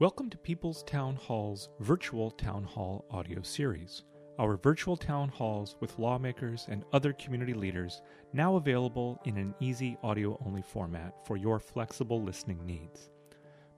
[0.00, 4.04] Welcome to People's Town Hall's virtual town hall audio series.
[4.38, 8.00] Our virtual town halls with lawmakers and other community leaders
[8.32, 13.10] now available in an easy audio only format for your flexible listening needs.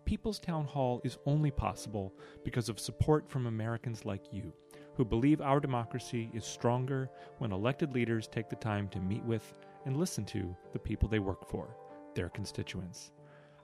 [0.05, 2.13] People's Town Hall is only possible
[2.45, 4.53] because of support from Americans like you,
[4.97, 7.09] who believe our democracy is stronger
[7.39, 9.55] when elected leaders take the time to meet with
[9.87, 11.75] and listen to the people they work for,
[12.15, 13.11] their constituents.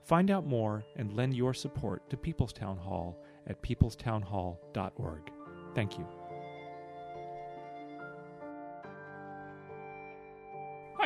[0.07, 5.31] Find out more and lend your support to People's Town Hall at peoplestownhall.org.
[5.75, 6.07] Thank you.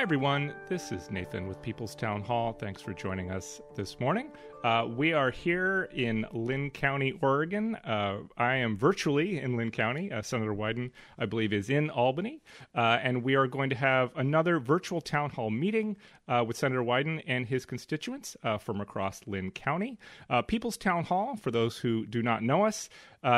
[0.02, 0.56] Hi, everyone.
[0.68, 2.54] This is Nathan with People's Town Hall.
[2.54, 4.32] Thanks for joining us this morning.
[4.64, 7.76] Uh, we are here in Linn County, Oregon.
[7.76, 10.12] Uh, I am virtually in Linn County.
[10.12, 12.42] Uh, Senator Wyden, I believe, is in Albany.
[12.74, 15.98] Uh, and we are going to have another virtual town hall meeting
[16.28, 20.00] uh, with Senator Wyden and his constituents uh, from across Linn County.
[20.48, 22.90] People's Town Hall, for those who do not know us,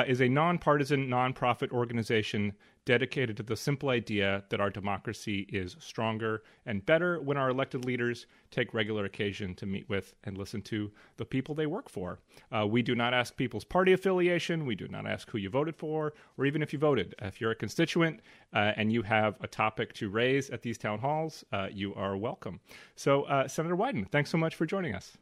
[0.07, 2.53] is a nonpartisan nonprofit organization
[2.85, 7.85] dedicated to the simple idea that our democracy is stronger and better when our elected
[7.85, 12.19] leaders take regular occasion to meet with and listen to the people they work for.
[12.51, 15.75] Uh, we do not ask people's party affiliation, we do not ask who you voted
[15.75, 17.15] for, or even if you voted.
[17.21, 18.19] If you're a constituent
[18.53, 22.17] uh, and you have a topic to raise at these town halls, uh, you are
[22.17, 22.59] welcome.
[22.95, 25.17] So, uh, Senator Wyden, thanks so much for joining us.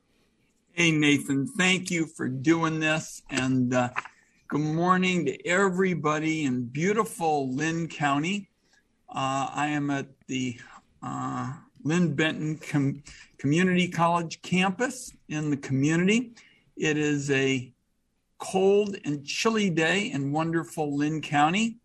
[0.74, 3.22] Hey, Nathan, thank you for doing this.
[3.30, 3.90] And uh,
[4.52, 8.50] Good morning to everybody in beautiful Linn County.
[9.08, 10.60] Uh, I am at the
[11.02, 11.54] uh,
[11.86, 13.02] Linn Benton Com-
[13.38, 16.34] Community College campus in the community.
[16.76, 17.72] It is a
[18.40, 21.78] cold and chilly day in wonderful Linn County.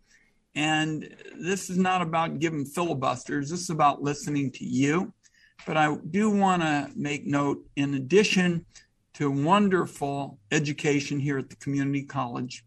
[0.56, 5.12] And this is not about giving filibusters, this is about listening to you.
[5.68, 8.66] But I do want to make note, in addition
[9.16, 12.62] to wonderful education here at the community college.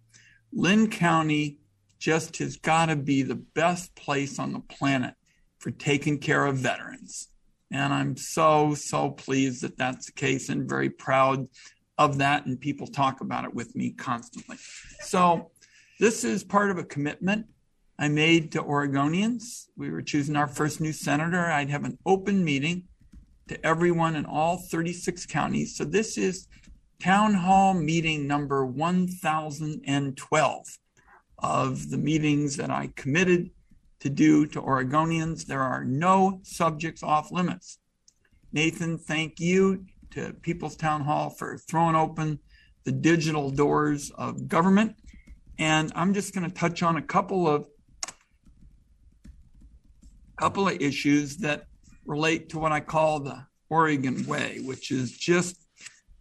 [0.52, 1.60] Linn County
[2.00, 5.14] just has got to be the best place on the planet
[5.60, 7.28] for taking care of veterans.
[7.72, 11.48] And I'm so, so pleased that that's the case and very proud
[12.00, 12.48] of that.
[12.48, 14.58] And people talk about it with me constantly.
[15.02, 15.52] So,
[16.00, 17.46] this is part of a commitment
[18.00, 19.66] I made to Oregonians.
[19.78, 21.46] We were choosing our first new senator.
[21.46, 22.86] I'd have an open meeting
[23.50, 25.76] to everyone in all 36 counties.
[25.76, 26.48] So this is
[27.02, 30.66] town hall meeting number 1012
[31.40, 33.50] of the meetings that I committed
[34.00, 35.46] to do to Oregonians.
[35.46, 37.80] There are no subjects off limits.
[38.52, 42.40] Nathan, thank you to People's Town Hall for throwing open
[42.84, 44.96] the digital doors of government.
[45.58, 47.68] And I'm just going to touch on a couple of
[50.38, 51.66] couple of issues that
[52.10, 55.56] relate to what I call the Oregon way, which is just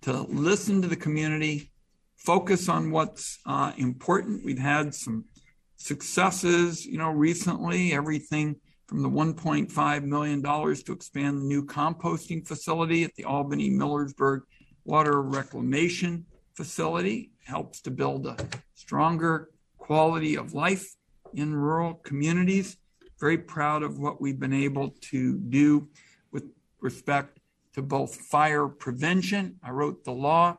[0.03, 1.73] to listen to the community,
[2.17, 4.45] focus on what's uh, important.
[4.45, 5.25] We've had some
[5.77, 8.57] successes, you know, recently, everything
[8.87, 14.43] from the $1.5 million to expand the new composting facility at the Albany Millersburg
[14.85, 18.37] Water Reclamation Facility helps to build a
[18.75, 19.49] stronger
[19.79, 20.87] quality of life
[21.33, 22.77] in rural communities.
[23.21, 25.89] Very proud of what we've been able to do
[26.31, 26.45] with
[26.81, 27.41] respect
[27.75, 29.57] to both fire prevention.
[29.63, 30.59] I wrote the law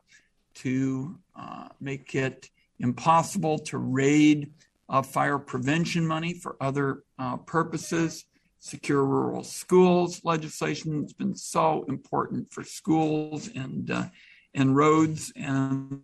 [0.56, 4.52] to uh, make it impossible to raid
[4.88, 8.26] uh, fire prevention money for other uh, purposes.
[8.58, 14.04] Secure rural schools legislation has been so important for schools and uh,
[14.52, 15.32] and roads.
[15.34, 16.02] And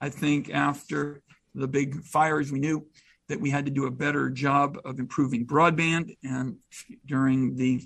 [0.00, 1.22] I think after
[1.54, 2.86] the big fires, we knew
[3.28, 6.16] that we had to do a better job of improving broadband.
[6.24, 6.56] And
[7.06, 7.82] during the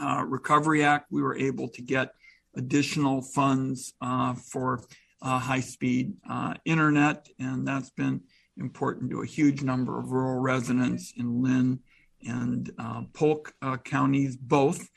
[0.00, 2.12] uh, Recovery Act, we were able to get
[2.56, 4.82] additional funds uh, for
[5.22, 8.20] uh, high speed uh, internet, and that's been
[8.56, 11.80] important to a huge number of rural residents in Linn
[12.26, 14.88] and uh, Polk uh, counties, both.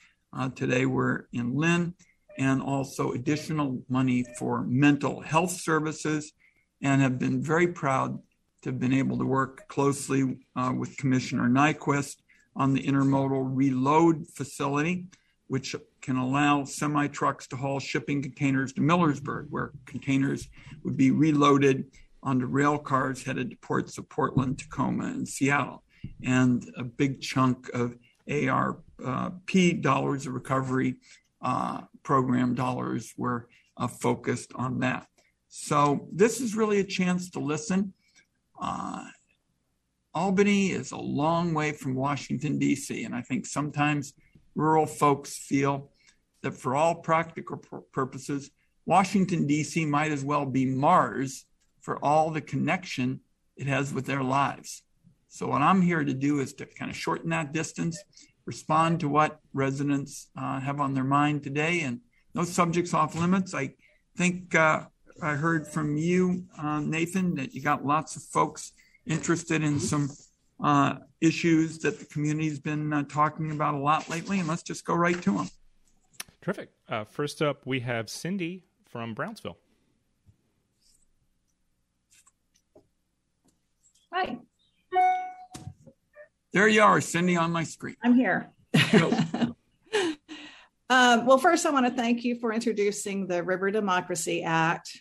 [0.55, 1.93] today we're in Linn,
[2.37, 6.33] and also additional money for mental health services,
[6.81, 8.19] and have been very proud
[8.61, 10.37] to have been able to work closely
[10.77, 12.17] with Commissioner Nyquist
[12.55, 15.05] on the intermodal reload facility,
[15.47, 20.47] which can allow semi trucks to haul shipping containers to Millersburg, where containers
[20.83, 21.85] would be reloaded
[22.23, 25.83] onto rail cars headed to ports of Portland, Tacoma, and Seattle.
[26.23, 27.95] And a big chunk of
[28.29, 28.83] ARP
[29.81, 30.95] dollars, the recovery
[31.41, 33.47] uh, program dollars, were
[33.77, 35.07] uh, focused on that.
[35.47, 37.93] So this is really a chance to listen.
[38.61, 39.05] Uh,
[40.13, 44.13] Albany is a long way from Washington, D.C., and I think sometimes
[44.55, 45.89] rural folks feel
[46.43, 47.57] that for all practical
[47.91, 48.51] purposes,
[48.85, 49.85] Washington, D.C.
[49.85, 51.45] might as well be Mars
[51.81, 53.21] for all the connection
[53.55, 54.83] it has with their lives.
[55.29, 57.97] So, what I'm here to do is to kind of shorten that distance,
[58.45, 62.01] respond to what residents uh, have on their mind today, and
[62.35, 63.53] no subjects off limits.
[63.53, 63.75] I
[64.17, 64.85] think uh,
[65.21, 68.73] I heard from you, uh, Nathan, that you got lots of folks
[69.05, 70.09] interested in some
[70.63, 74.83] uh, issues that the community's been uh, talking about a lot lately, and let's just
[74.83, 75.49] go right to them.
[76.41, 76.69] Terrific.
[76.89, 79.57] Uh, first up, we have Cindy from Brownsville.
[84.11, 84.39] Hi.
[86.51, 87.95] There you are, Cindy, on my screen.
[88.03, 88.51] I'm here.
[90.89, 94.99] um, well, first, I want to thank you for introducing the River Democracy Act.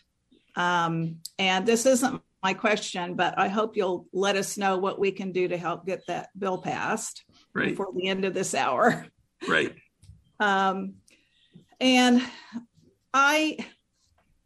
[0.57, 5.13] Um, and this isn't my question, but I hope you'll let us know what we
[5.13, 7.25] can do to help get that bill passed
[7.55, 7.69] right.
[7.69, 9.07] before the end of this hour.
[9.47, 9.75] Right.
[10.39, 10.95] Um,
[11.81, 12.23] and
[13.13, 13.59] I,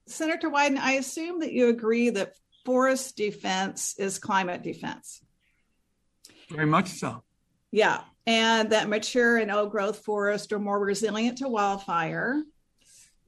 [0.07, 2.35] Senator Wyden, I assume that you agree that
[2.65, 5.23] forest defense is climate defense.
[6.51, 7.23] Very much so.
[7.71, 8.03] Yeah.
[8.27, 12.43] And that mature and old growth forests are more resilient to wildfire.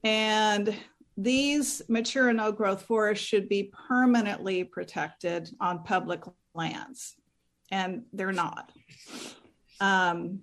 [0.02, 0.74] And
[1.16, 6.22] these mature and old growth forests should be permanently protected on public
[6.54, 7.14] lands.
[7.70, 8.70] And they're not.
[9.80, 10.40] Um,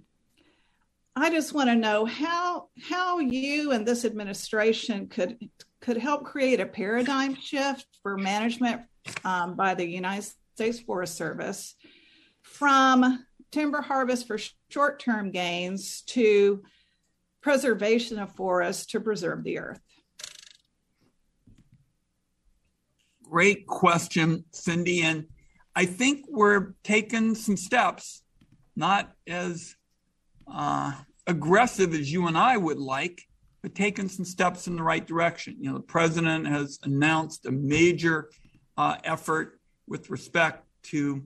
[1.15, 5.37] I just want to know how how you and this administration could
[5.79, 8.81] could help create a paradigm shift for management
[9.23, 11.75] um, by the United States Forest Service
[12.41, 16.63] from timber harvest for short term gains to
[17.41, 19.79] preservation of forests to preserve the earth?
[23.33, 25.01] Great question, Cindy.
[25.01, 25.25] And
[25.75, 28.21] I think we're taking some steps,
[28.75, 29.75] not as
[30.47, 30.93] uh,
[31.25, 33.23] aggressive as you and I would like,
[33.63, 35.55] but taking some steps in the right direction.
[35.59, 38.29] You know, the president has announced a major
[38.77, 41.23] uh, effort with respect to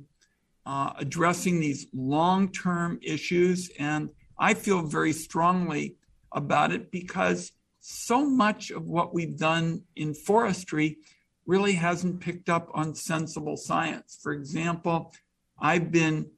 [0.66, 3.70] uh, addressing these long term issues.
[3.78, 5.98] And I feel very strongly
[6.32, 7.52] about it because
[7.82, 11.00] so much of what we've done in forestry
[11.48, 14.20] really hasn't picked up on sensible science.
[14.22, 15.14] For example,
[15.58, 16.30] I've been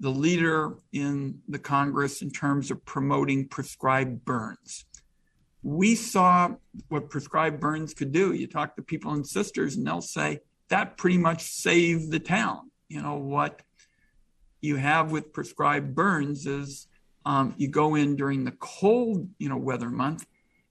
[0.00, 4.84] the leader in the Congress in terms of promoting prescribed burns.
[5.62, 6.50] We saw
[6.88, 8.34] what prescribed burns could do.
[8.34, 12.70] You talk to people in Sisters, and they'll say that pretty much saved the town.
[12.88, 13.62] You know, what
[14.60, 16.88] you have with prescribed burns is
[17.24, 20.26] um, you go in during the cold, you know, weather month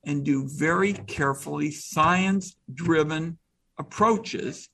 [0.06, 3.38] and do very carefully science driven
[3.78, 4.70] approaches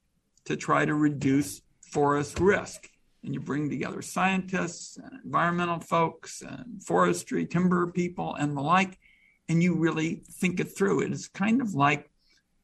[0.45, 1.61] to try to reduce
[1.91, 2.89] forest risk.
[3.23, 8.97] And you bring together scientists and environmental folks and forestry, timber people, and the like,
[9.47, 11.01] and you really think it through.
[11.01, 12.09] It is kind of like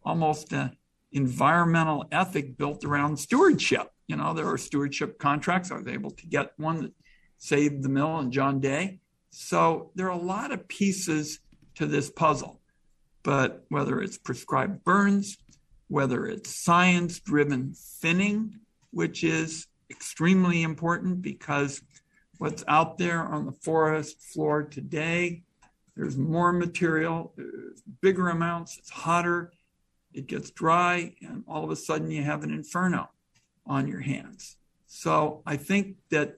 [0.04, 0.76] almost an
[1.12, 3.92] environmental ethic built around stewardship.
[4.08, 5.70] You know, there are stewardship contracts.
[5.70, 6.94] I was able to get one that
[7.38, 9.00] saved the mill and John Day.
[9.30, 11.40] So there are a lot of pieces
[11.76, 12.62] to this puzzle.
[13.24, 15.38] But whether it's prescribed burns,
[15.88, 18.60] whether it's science driven thinning,
[18.92, 21.82] which is extremely important because
[22.38, 25.44] what's out there on the forest floor today,
[25.96, 27.34] there's more material,
[28.02, 29.52] bigger amounts, it's hotter,
[30.14, 33.10] it gets dry, and all of a sudden you have an inferno
[33.66, 34.58] on your hands.
[34.88, 36.38] So I think that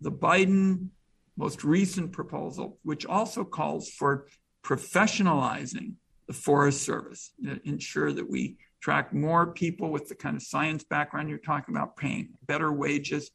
[0.00, 0.88] the Biden
[1.36, 4.26] most recent proposal, which also calls for
[4.64, 5.94] professionalizing
[6.26, 7.32] the Forest Service,
[7.64, 11.96] ensure that we track more people with the kind of science background you're talking about,
[11.96, 13.30] paying better wages.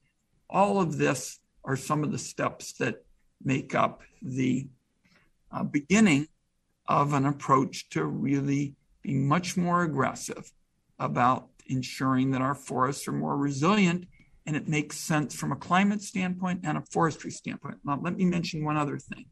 [0.50, 3.04] All of this are some of the steps that
[3.44, 4.68] make up the
[5.52, 6.28] uh, beginning
[6.88, 10.52] of an approach to really be much more aggressive
[11.00, 14.06] about ensuring that our forests are more resilient
[14.46, 17.78] and it makes sense from a climate standpoint and a forestry standpoint.
[17.86, 19.26] Now, let me mention one other thing.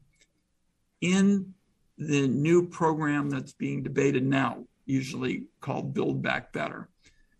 [1.00, 1.54] In
[1.98, 6.88] the new program that's being debated now, usually called Build Back Better,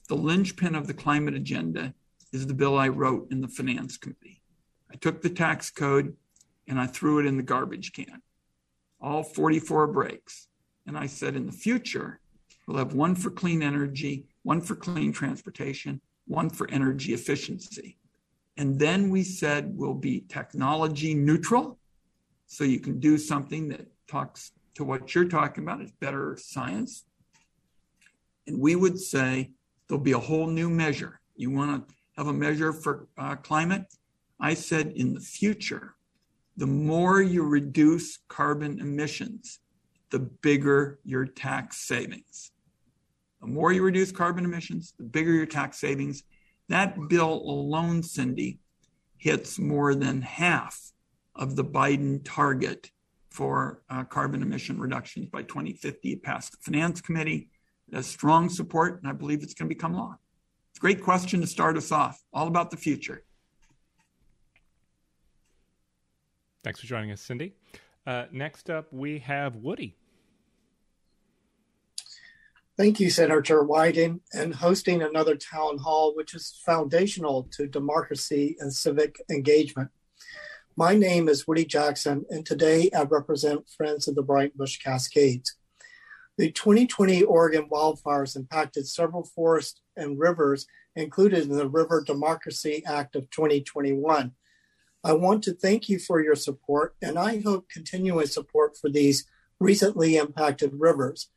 [0.09, 1.95] the linchpin of the climate agenda
[2.33, 4.43] is the bill I wrote in the Finance Committee.
[4.91, 6.17] I took the tax code
[6.67, 8.23] and I threw it in the garbage can,
[9.01, 10.49] all 44 breaks.
[10.87, 12.21] And I said, in the future,
[12.67, 17.99] we'll have one for clean energy one for clean transportation, one for energy efficiency.
[18.57, 21.79] And then we said we'll be technology neutral.
[22.47, 27.05] So you can do something that talks to what you're talking about, is better science.
[28.47, 29.53] And we would say
[29.89, 31.21] there'll be a whole new measure.
[31.37, 33.87] You want to have a measure for uh, climate?
[34.41, 35.95] I said in the future,
[36.57, 39.61] the more you reduce carbon emissions,
[40.11, 42.51] the bigger your tax savings.
[43.41, 46.25] The more you reduce carbon emissions, the bigger your tax savings.
[46.69, 48.59] That bill alone, Cindy,
[49.17, 50.93] hits more than half
[51.35, 52.91] of the Biden target
[53.31, 56.13] for uh, carbon emission reductions by 2050.
[56.13, 57.49] It passed the Finance Committee.
[57.93, 60.17] It has strong support, and I believe it's going to become law.
[60.71, 63.23] It's a great question to start us off, all about the future.
[66.65, 67.55] Thanks for joining us, Cindy.
[68.07, 69.97] Uh, next up, we have Woody.
[72.79, 78.73] Thank you, Senator Wyden, and hosting another town hall, which is foundational to democracy and
[78.73, 79.91] civic engagement.
[80.77, 85.57] My name is Woody Jackson, and today I represent Friends of the Breitenbush Cascades.
[86.43, 93.15] The 2020 Oregon wildfires impacted several forests and rivers included in the River Democracy Act
[93.15, 94.33] of 2021.
[95.05, 99.25] I want to thank you for your support, and I hope continuing support for these
[99.61, 101.29] recently impacted rivers.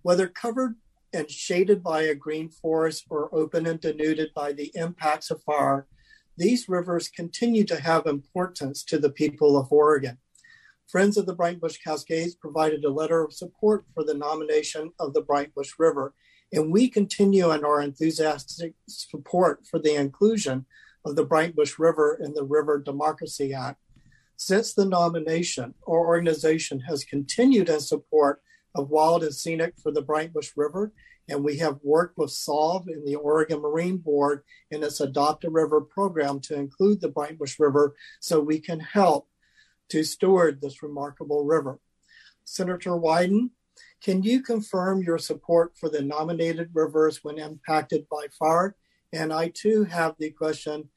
[0.00, 0.76] Whether covered
[1.12, 5.86] and shaded by a green forest or open and denuded by the impacts of fire,
[6.38, 10.16] these rivers continue to have importance to the people of Oregon.
[10.88, 15.22] Friends of the Breitenbush Cascades provided a letter of support for the nomination of the
[15.22, 16.14] Breitenbush River,
[16.52, 20.66] and we continue in our enthusiastic support for the inclusion
[21.04, 23.80] of the Breitenbush River in the River Democracy Act.
[24.36, 28.42] Since the nomination, our organization has continued in support
[28.74, 30.92] of wild and scenic for the Breitenbush River
[31.28, 35.50] and we have worked with SOLVE and the Oregon Marine Board in its Adopt a
[35.50, 39.28] River program to include the Breitenbush River so we can help
[39.94, 41.78] to steward this remarkable river.
[42.44, 43.50] Senator Wyden,
[44.02, 48.74] can you confirm your support for the nominated rivers when impacted by fire?
[49.12, 50.88] And I too have the question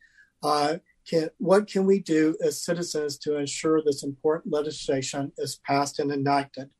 [0.41, 0.77] uh,
[1.07, 6.11] can, what can we do as citizens to ensure this important legislation is passed and
[6.11, 6.71] enacted?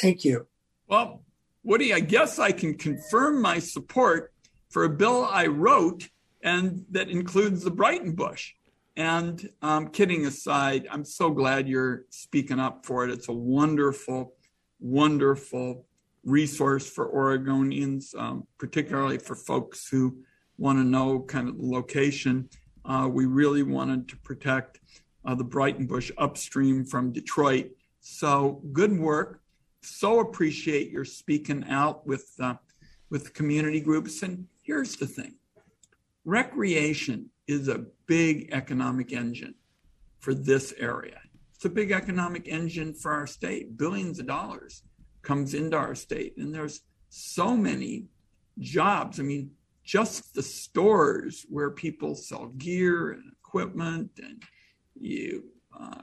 [0.00, 0.46] Thank you.
[0.88, 1.24] Well,
[1.62, 4.32] Woody, I guess I can confirm my support
[4.70, 6.08] for a bill I wrote
[6.42, 8.52] and that includes the Breitenbush.
[8.96, 13.10] And um, kidding aside, I'm so glad you're speaking up for it.
[13.10, 14.34] It's a wonderful,
[14.80, 15.84] wonderful
[16.24, 20.16] resource for Oregonians, um, particularly for folks who
[20.58, 22.48] want to know kind of the location.
[22.84, 24.80] Uh, we really wanted to protect
[25.24, 27.70] uh, the Breitenbush upstream from Detroit.
[28.00, 29.40] So good work
[29.86, 32.54] so appreciate your speaking out with uh,
[33.08, 34.22] with community groups.
[34.22, 35.34] And here's the thing:
[36.24, 39.54] recreation is a big economic engine
[40.20, 41.20] for this area.
[41.54, 43.76] It's a big economic engine for our state.
[43.76, 44.82] Billions of dollars
[45.22, 48.06] comes into our state, and there's so many
[48.58, 49.18] jobs.
[49.20, 49.50] I mean,
[49.84, 54.42] just the stores where people sell gear and equipment, and
[54.94, 55.44] you
[55.78, 56.02] uh,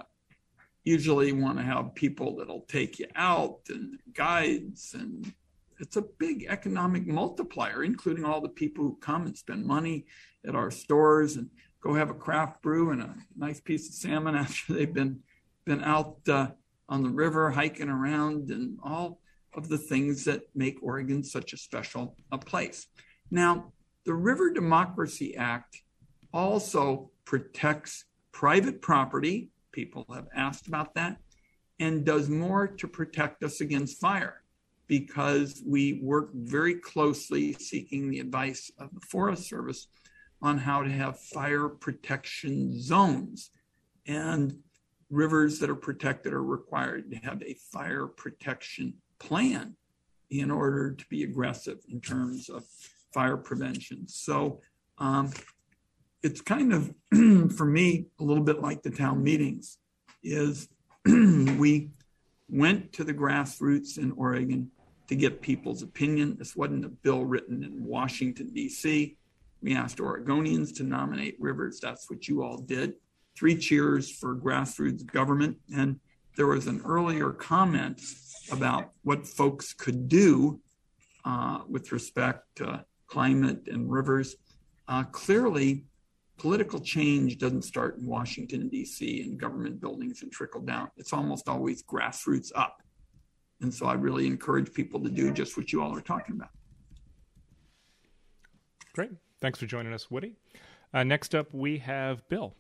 [0.84, 5.34] usually want to have people that'll take you out and guides and
[5.80, 10.06] it's a big economic multiplier including all the people who come and spend money
[10.48, 11.50] at our stores and
[11.82, 15.20] go have a craft brew and a nice piece of salmon after they've been
[15.66, 16.48] been out uh,
[16.90, 19.20] on the river hiking around and all
[19.56, 22.88] of the things that make Oregon such a special a place.
[23.32, 23.72] Now,
[24.06, 25.82] the River Democracy Act
[26.34, 31.18] also protects private property people have asked about that
[31.80, 34.43] and does more to protect us against fire
[34.88, 39.88] because we work very closely seeking the advice of the Forest Service
[40.42, 43.52] on how to have fire protection zones.
[44.06, 44.60] And
[45.10, 49.76] rivers that are protected are required to have a fire protection plan
[50.30, 52.66] in order to be aggressive in terms of
[53.14, 54.08] fire prevention.
[54.08, 54.60] So
[54.98, 55.32] um,
[56.24, 56.94] it's kind of
[57.56, 59.78] for me a little bit like the town meetings
[60.24, 60.68] is
[61.06, 61.92] we
[62.50, 64.70] went to the grassroots in Oregon
[65.08, 66.36] to get people's opinion.
[66.38, 69.18] This wasn't a bill written in Washington, D.C.
[69.62, 71.80] We asked Oregonians to nominate rivers.
[71.80, 72.96] That's what you all did.
[73.38, 75.58] Three cheers for grassroots government.
[75.76, 76.00] And
[76.36, 78.02] there was an earlier comment
[78.52, 80.60] about what folks could do
[81.26, 84.36] uh, with respect to climate and rivers.
[84.88, 85.86] Uh, clearly,
[86.44, 90.92] political change doesn't start in Washington, D.C., and government buildings and trickle down.
[90.98, 92.82] It's almost always grassroots up.
[93.62, 96.50] And so I really encourage people to do just what you all are talking about.
[98.94, 99.12] Great.
[99.40, 100.36] Thanks for joining us, Woody.
[100.94, 102.54] Uh, next up, we have Bill.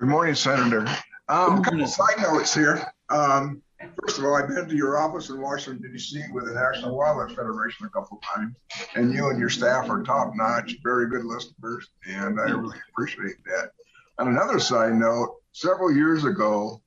[0.00, 0.86] Good morning, Senator.
[1.28, 2.90] Um, a couple of side notes here.
[3.10, 3.60] Um,
[4.00, 6.22] First of all, I've been to your office in Washington, D.C.
[6.32, 8.54] with the National Wildlife Federation a couple times,
[8.94, 13.42] and you and your staff are top notch, very good listeners, and I really appreciate
[13.46, 13.70] that.
[14.18, 16.80] On another side note, several years ago,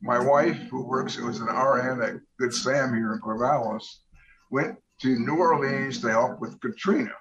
[0.00, 3.84] my wife, who works, it was an RN at Good Sam here in Corvallis,
[4.50, 7.12] went to New Orleans to help with Katrina.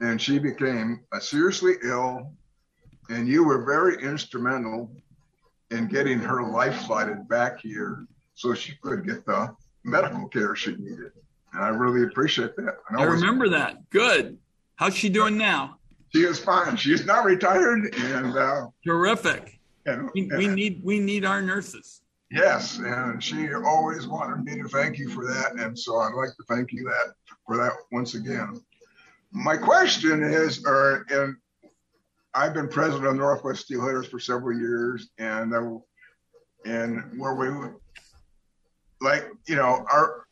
[0.00, 2.32] And she became seriously ill,
[3.08, 4.90] and you were very instrumental
[5.72, 10.76] in getting her life flighted back here so she could get the medical care she
[10.76, 11.12] needed.
[11.52, 12.76] And I really appreciate that.
[12.90, 13.90] I, I remember that.
[13.90, 14.38] Good.
[14.76, 15.78] How's she doing now?
[16.14, 16.76] She is fine.
[16.76, 19.58] She's not retired and uh, terrific.
[19.86, 22.02] And, we, and, we need we need our nurses.
[22.30, 26.30] Yes, and she always wanted me to thank you for that, and so I'd like
[26.30, 27.14] to thank you that
[27.46, 28.62] for that once again.
[29.32, 31.36] My question is, or and
[32.34, 35.78] I've been president of Northwest Steelheaders for several years, and uh,
[36.64, 37.48] and where we
[39.00, 40.26] like you know our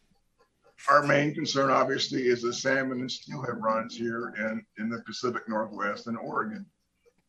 [0.89, 5.49] our main concern obviously is the salmon and steelhead runs here in in the Pacific
[5.49, 6.65] Northwest and Oregon,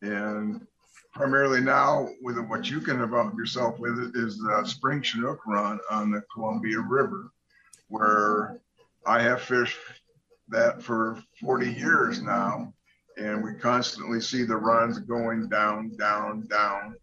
[0.00, 0.66] and
[1.12, 6.10] primarily now with what you can involve yourself with is the spring chinook run on
[6.10, 7.30] the Columbia River,
[7.88, 8.58] where
[9.06, 9.78] I have fished
[10.48, 12.72] that for 40 years now,
[13.16, 16.96] and we constantly see the runs going down, down, down,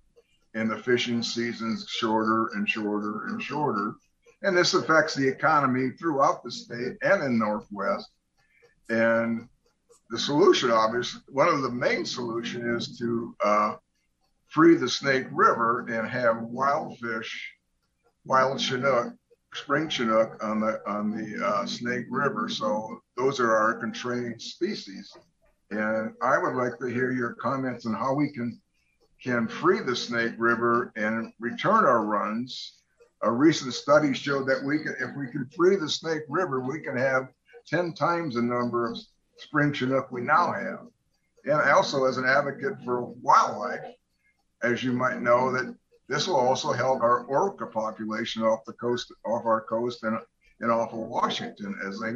[0.53, 3.93] and the fishing season's shorter and shorter and shorter.
[4.41, 8.09] And this affects the economy throughout the state and in Northwest.
[8.89, 9.47] And
[10.09, 13.75] the solution, obviously, one of the main solution is to uh,
[14.47, 17.53] free the Snake River and have wild fish,
[18.25, 19.13] wild Chinook,
[19.53, 22.49] spring Chinook on the on the uh, Snake River.
[22.49, 25.15] So those are our constrained species.
[25.71, 28.59] And I would like to hear your comments on how we can
[29.21, 32.75] can free the Snake River and return our runs.
[33.23, 36.79] A recent study showed that we can, if we can free the Snake River, we
[36.79, 37.27] can have
[37.67, 38.97] 10 times the number of
[39.38, 40.88] spring Chinook we now have.
[41.43, 43.93] And also, as an advocate for wildlife,
[44.63, 45.75] as you might know, that
[46.07, 50.17] this will also help our orca population off the coast, off our coast, and
[50.61, 52.11] and off of Washington, as they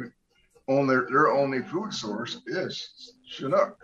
[0.68, 3.78] only their only food source is Chinook.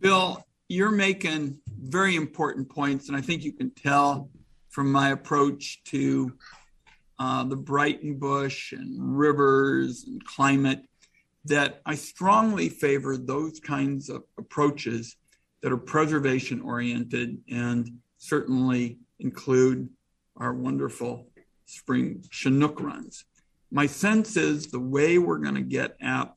[0.00, 4.30] Bill, you're making very important points, and I think you can tell
[4.68, 6.32] from my approach to
[7.18, 10.82] uh, the Bush and rivers and climate
[11.44, 15.16] that I strongly favor those kinds of approaches
[15.62, 19.88] that are preservation oriented and certainly include
[20.36, 21.26] our wonderful
[21.66, 23.24] spring Chinook runs.
[23.70, 26.34] My sense is the way we're going to get at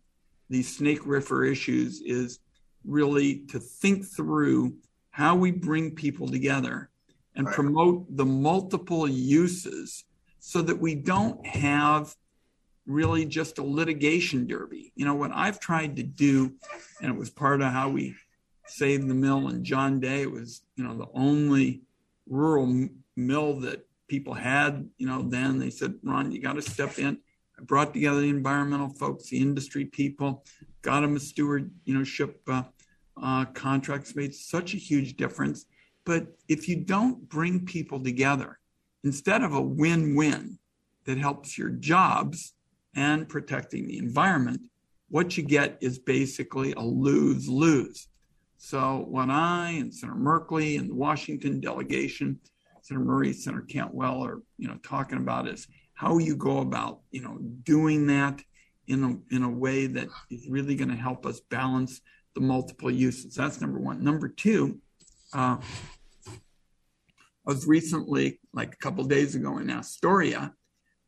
[0.50, 2.40] these snake river issues is
[2.86, 4.76] really to think through
[5.12, 6.90] how we bring people together
[7.36, 7.56] and right.
[7.56, 10.06] promote the multiple uses
[10.40, 12.16] so that we don't have
[12.86, 14.92] really just a litigation derby.
[14.96, 16.54] You know, what I've tried to do,
[17.02, 18.16] and it was part of how we
[18.68, 21.82] saved the mill and John Day was, you know, the only
[22.28, 27.00] rural mill that people had, you know, then they said, Ron, you got to step
[27.00, 27.18] in.
[27.58, 30.46] I brought together the environmental folks, the industry people,
[30.82, 32.64] got them a steward, you know, ship uh,
[33.22, 35.66] uh, contracts made such a huge difference.
[36.06, 38.60] But if you don't bring people together,
[39.04, 40.58] instead of a win-win
[41.06, 42.54] that helps your jobs
[42.96, 44.62] and protecting the environment,
[45.10, 48.08] what you get is basically a lose-lose.
[48.58, 52.40] So what I and Senator Merkley and the Washington delegation,
[52.84, 57.22] Senator Murray, Senator Cantwell are, you know, talking about is how you go about, you
[57.22, 58.42] know, doing that
[58.88, 62.02] in a, in a way that is really going to help us balance
[62.36, 63.36] the multiple uses.
[63.36, 64.04] That's number one.
[64.04, 64.80] Number two,
[65.34, 65.58] uh,
[66.28, 66.32] I
[67.46, 70.54] was recently, like a couple days ago, in Astoria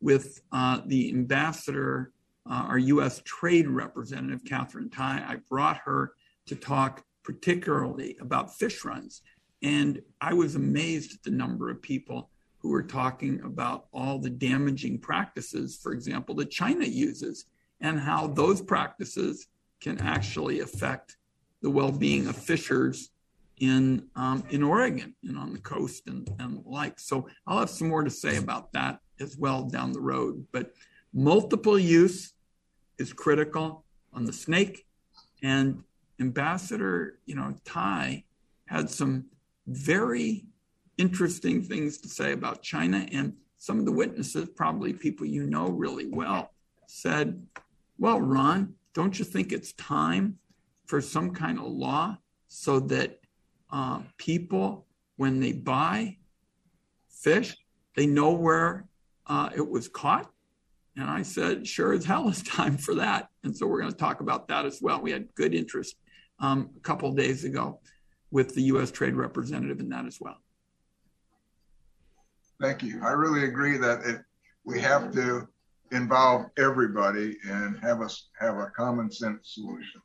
[0.00, 2.12] with uh, the ambassador,
[2.48, 3.20] uh, our U.S.
[3.26, 5.24] trade representative, Katherine Tai.
[5.26, 6.12] I brought her
[6.46, 9.20] to talk particularly about fish runs.
[9.66, 14.30] And I was amazed at the number of people who were talking about all the
[14.30, 17.46] damaging practices, for example, that China uses,
[17.80, 19.48] and how those practices
[19.80, 21.16] can actually affect
[21.62, 23.10] the well-being of fishers
[23.58, 27.00] in um, in Oregon and on the coast and, and the like.
[27.00, 30.46] So I'll have some more to say about that as well down the road.
[30.52, 30.70] But
[31.12, 32.34] multiple use
[32.98, 34.86] is critical on the snake,
[35.42, 35.82] and
[36.20, 38.22] Ambassador, you know, Tai
[38.68, 39.26] had some
[39.66, 40.46] very
[40.98, 43.06] interesting things to say about China.
[43.12, 46.50] And some of the witnesses, probably people you know really well,
[46.86, 47.42] said,
[47.98, 50.38] Well, Ron, don't you think it's time
[50.86, 52.16] for some kind of law
[52.48, 53.18] so that
[53.70, 56.16] uh, people, when they buy
[57.10, 57.56] fish,
[57.96, 58.86] they know where
[59.26, 60.30] uh, it was caught?
[60.96, 63.28] And I said, Sure as hell it's time for that.
[63.42, 65.00] And so we're going to talk about that as well.
[65.00, 65.96] We had good interest
[66.38, 67.80] um, a couple days ago
[68.30, 68.90] with the U.S.
[68.90, 70.38] Trade Representative in that as well.
[72.60, 73.00] Thank you.
[73.02, 74.20] I really agree that it,
[74.64, 75.46] we have to
[75.92, 80.00] involve everybody and have us have a common sense solution.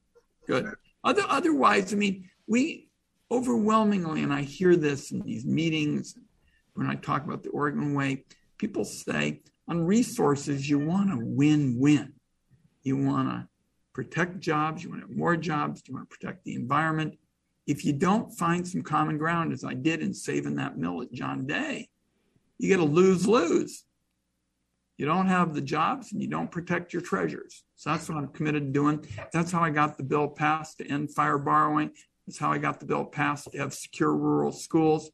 [0.47, 0.73] Good.
[1.03, 2.89] Other, otherwise, I mean, we
[3.31, 6.15] overwhelmingly, and I hear this in these meetings
[6.73, 8.25] when I talk about the Oregon Way,
[8.57, 12.13] people say on resources, you want to win win.
[12.83, 13.47] You want to
[13.93, 17.17] protect jobs, you want to have more jobs, you want to protect the environment.
[17.67, 21.11] If you don't find some common ground, as I did in saving that mill at
[21.11, 21.89] John Day,
[22.57, 23.83] you get a lose lose.
[24.97, 27.63] You don't have the jobs and you don't protect your treasures.
[27.75, 29.05] So that's what I'm committed to doing.
[29.33, 31.91] That's how I got the bill passed to end fire borrowing.
[32.27, 35.09] That's how I got the bill passed to have secure rural schools,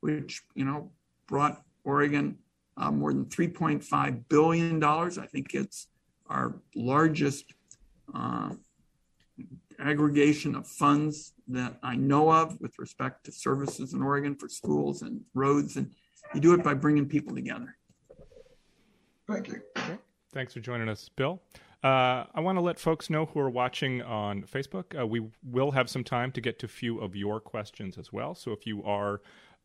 [0.00, 0.92] which, you know,
[1.26, 2.38] brought Oregon
[2.76, 4.82] uh, more than $3.5 billion.
[4.84, 5.88] I think it's
[6.28, 7.52] our largest
[8.14, 8.50] uh,
[9.78, 15.02] aggregation of funds that I know of with respect to services in Oregon for schools
[15.02, 15.76] and roads.
[15.76, 15.90] And
[16.34, 17.76] you do it by bringing people together.
[19.28, 19.60] Thank you.
[19.78, 19.98] Okay.
[20.32, 21.40] Thanks for joining us, Bill.
[21.84, 24.98] Uh, I want to let folks know who are watching on Facebook.
[24.98, 28.12] Uh, we will have some time to get to a few of your questions as
[28.12, 28.34] well.
[28.34, 29.20] So if you are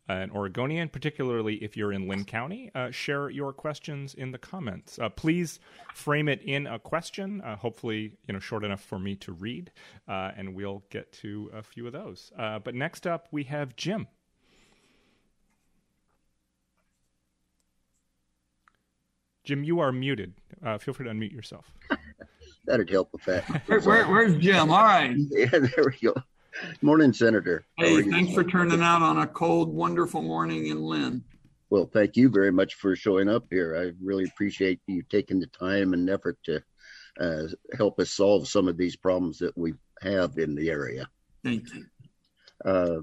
[0.08, 4.98] an Oregonian, particularly if you're in Linn County, uh, share your questions in the comments.
[5.00, 5.60] Uh, please
[5.93, 9.72] frame it in a question, uh, hopefully, you know, short enough for me to read,
[10.08, 12.32] uh, and we'll get to a few of those.
[12.38, 14.08] Uh, but next up, we have Jim.
[19.43, 20.34] Jim, you are muted.
[20.62, 21.72] Uh, feel free to unmute yourself.
[22.65, 23.43] That'd help with that.
[23.67, 24.70] Where, where, where's Jim?
[24.72, 25.15] All right.
[25.32, 26.13] Yeah, there we go.
[26.82, 27.65] Morning, Senator.
[27.78, 31.24] Hey, thanks for turning out on a cold, wonderful morning in Linn.
[31.70, 33.76] Well, thank you very much for showing up here.
[33.76, 36.63] I really appreciate you taking the time and effort to
[37.20, 41.10] uh, help us solve some of these problems that we have in the area.
[41.43, 41.86] Thank you.
[42.63, 43.02] Uh,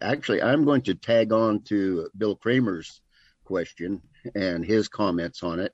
[0.00, 3.00] actually, I'm going to tag on to Bill Kramer's
[3.44, 4.02] question
[4.34, 5.72] and his comments on it.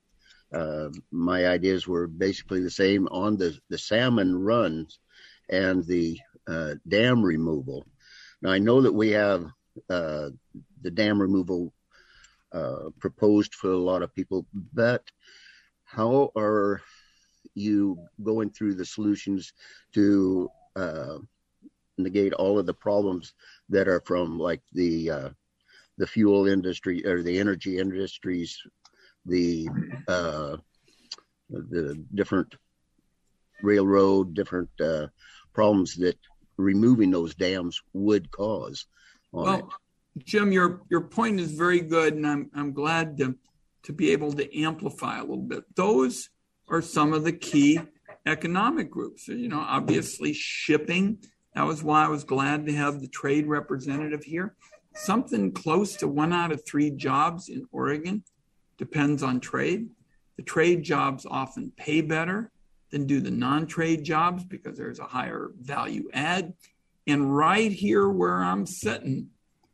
[0.53, 4.99] Uh, my ideas were basically the same on the, the salmon runs
[5.49, 7.85] and the uh, dam removal.
[8.41, 9.47] Now, I know that we have
[9.89, 10.31] uh,
[10.83, 11.73] the dam removal
[12.53, 15.03] uh, proposed for a lot of people, but
[15.85, 16.83] how are
[17.55, 19.53] you going through the solutions
[19.95, 21.19] to uh,
[21.99, 23.35] negate all of the problems
[23.69, 25.29] that are from like the uh,
[25.99, 28.61] the fuel industry or the energy industries,
[29.27, 29.69] the
[30.09, 30.57] uh,
[31.51, 32.55] the different
[33.63, 35.07] railroad, different uh,
[35.53, 36.19] problems that
[36.57, 38.87] removing those dams would cause.
[39.33, 39.65] well, it.
[40.25, 43.37] Jim, your your point is very good, and I'm I'm glad to
[43.85, 45.65] to be able to amplify a little bit.
[45.75, 46.29] Those
[46.69, 47.81] are some of the key
[48.27, 49.29] economic groups.
[49.29, 51.19] You know, obviously shipping.
[51.55, 54.55] That was why I was glad to have the trade representative here.
[54.95, 58.25] Something close to one out of three jobs in Oregon
[58.79, 59.89] depends on trade.
[60.37, 62.51] The trade jobs often pay better
[62.93, 66.53] than do the non-trade jobs because there's a higher value add.
[67.07, 69.29] And right here where I'm sitting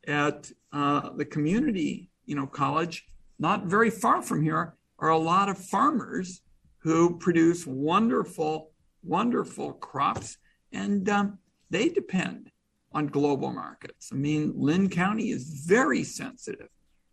[0.07, 3.07] at uh, the community, you know, college,
[3.39, 6.41] not very far from here, are a lot of farmers
[6.79, 8.71] who produce wonderful,
[9.03, 10.39] wonderful crops,
[10.73, 11.39] and um,
[11.71, 12.51] they depend
[12.93, 14.11] on global markets.
[14.13, 16.69] I mean, Linn County is very sensitive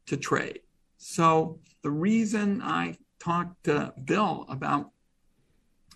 [0.05, 0.61] to trade.
[0.97, 4.91] So the reason I talked to Bill about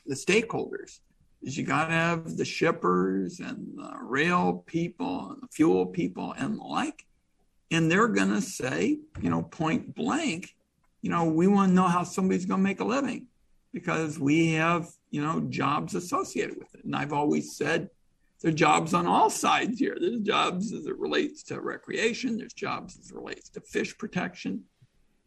[0.09, 0.99] the stakeholders
[1.41, 6.33] is you got to have the shippers and the rail people and the fuel people
[6.37, 7.05] and the like.
[7.71, 10.55] And they're going to say, you know, point blank,
[11.01, 13.27] you know, we want to know how somebody's going to make a living
[13.71, 16.83] because we have, you know, jobs associated with it.
[16.83, 17.89] And I've always said
[18.41, 19.95] there are jobs on all sides here.
[19.99, 24.63] There's jobs as it relates to recreation, there's jobs as it relates to fish protection.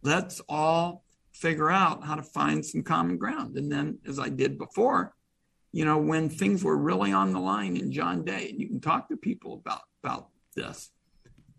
[0.03, 3.57] Let's all figure out how to find some common ground.
[3.57, 5.15] And then, as I did before,
[5.73, 8.81] you know, when things were really on the line in John Day, and you can
[8.81, 10.91] talk to people about, about this,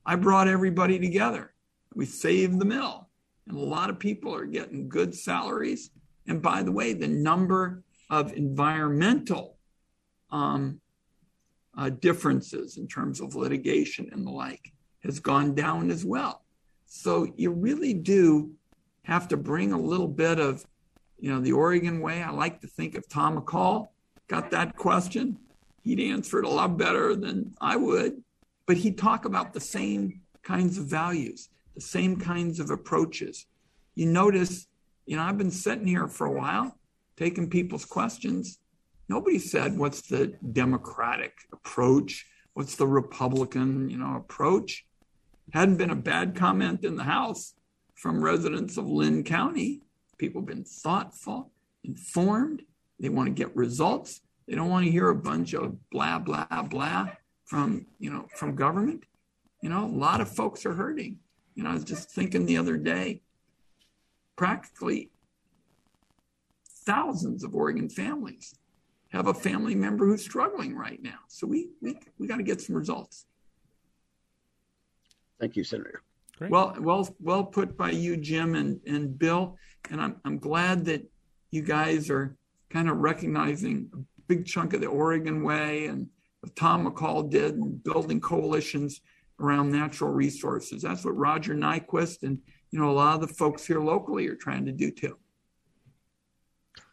[0.05, 1.53] I brought everybody together.
[1.95, 3.09] We saved the mill,
[3.47, 5.89] and a lot of people are getting good salaries.
[6.27, 9.57] And by the way, the number of environmental
[10.29, 10.79] um,
[11.77, 14.71] uh, differences in terms of litigation and the like
[15.03, 16.43] has gone down as well.
[16.86, 18.51] So you really do
[19.03, 20.65] have to bring a little bit of,
[21.19, 22.21] you know, the Oregon way.
[22.21, 23.87] I like to think if Tom McCall
[24.27, 25.37] got that question,
[25.81, 28.23] he'd answer it a lot better than I would.
[28.65, 33.45] But he'd talk about the same kinds of values, the same kinds of approaches.
[33.95, 34.67] You notice,
[35.05, 36.77] you know, I've been sitting here for a while,
[37.17, 38.59] taking people's questions.
[39.09, 42.25] Nobody said, what's the Democratic approach?
[42.53, 44.85] What's the Republican, you know, approach?
[45.51, 47.53] Hadn't been a bad comment in the House
[48.03, 49.79] from residents of Linn County.
[50.17, 51.53] People have been thoughtful,
[51.85, 52.61] informed.
[52.99, 54.19] They want to get results.
[54.45, 57.07] They don't want to hear a bunch of blah blah blah
[57.45, 59.05] from you know from government.
[59.61, 61.19] You know, a lot of folks are hurting.
[61.55, 63.21] You know, I was just thinking the other day,
[64.35, 65.09] practically
[66.85, 68.53] thousands of Oregon families
[69.11, 71.19] have a family member who's struggling right now.
[71.29, 73.27] So we we, we got to get some results.
[75.39, 76.03] Thank you, Senator.
[76.43, 76.51] Great.
[76.51, 79.58] Well, well, well put by you, Jim and, and Bill.
[79.89, 81.10] And I'm, I'm glad that
[81.51, 82.36] you guys are
[82.69, 86.08] kind of recognizing a big chunk of the Oregon way and
[86.41, 88.99] what Tom McCall did and building coalitions
[89.39, 90.82] around natural resources.
[90.82, 92.39] That's what Roger Nyquist and
[92.71, 95.17] you know a lot of the folks here locally are trying to do too.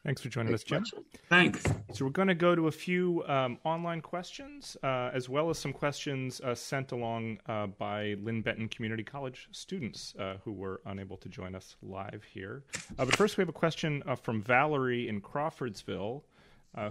[0.04, 0.84] Thanks for joining us, Jim.
[1.28, 1.62] Thanks.
[1.92, 5.58] So we're going to go to a few um, online questions, uh, as well as
[5.58, 10.80] some questions uh, sent along uh, by Linn Benton Community College students uh, who were
[10.86, 12.62] unable to join us live here.
[12.98, 16.24] Uh, but first, we have a question uh, from Valerie in Crawfordsville.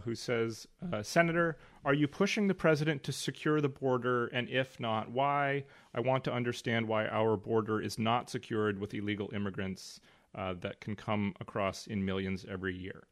[0.03, 0.67] who says,
[1.01, 4.27] Senator, are you pushing the president to secure the border?
[4.27, 5.63] And if not, why?
[5.95, 9.99] I want to understand why our border is not secured with illegal immigrants
[10.35, 13.07] uh, that can come across in millions every year.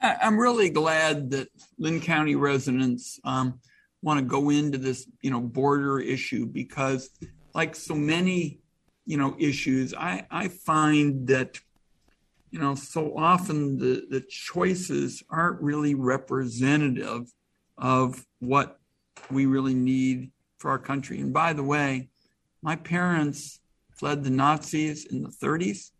[0.00, 1.48] I'm really glad that
[1.78, 3.60] Linn County residents um,
[4.00, 7.10] want to go into this, you know, border issue because,
[7.54, 8.60] like so many,
[9.06, 11.58] you know, issues, I, I find that,
[12.50, 17.32] you know, so often the, the choices aren't really representative
[17.76, 18.78] of what
[19.30, 21.20] we really need for our country.
[21.20, 22.08] And by the way,
[22.62, 23.60] my parents
[23.92, 25.90] fled the Nazis in the 30s.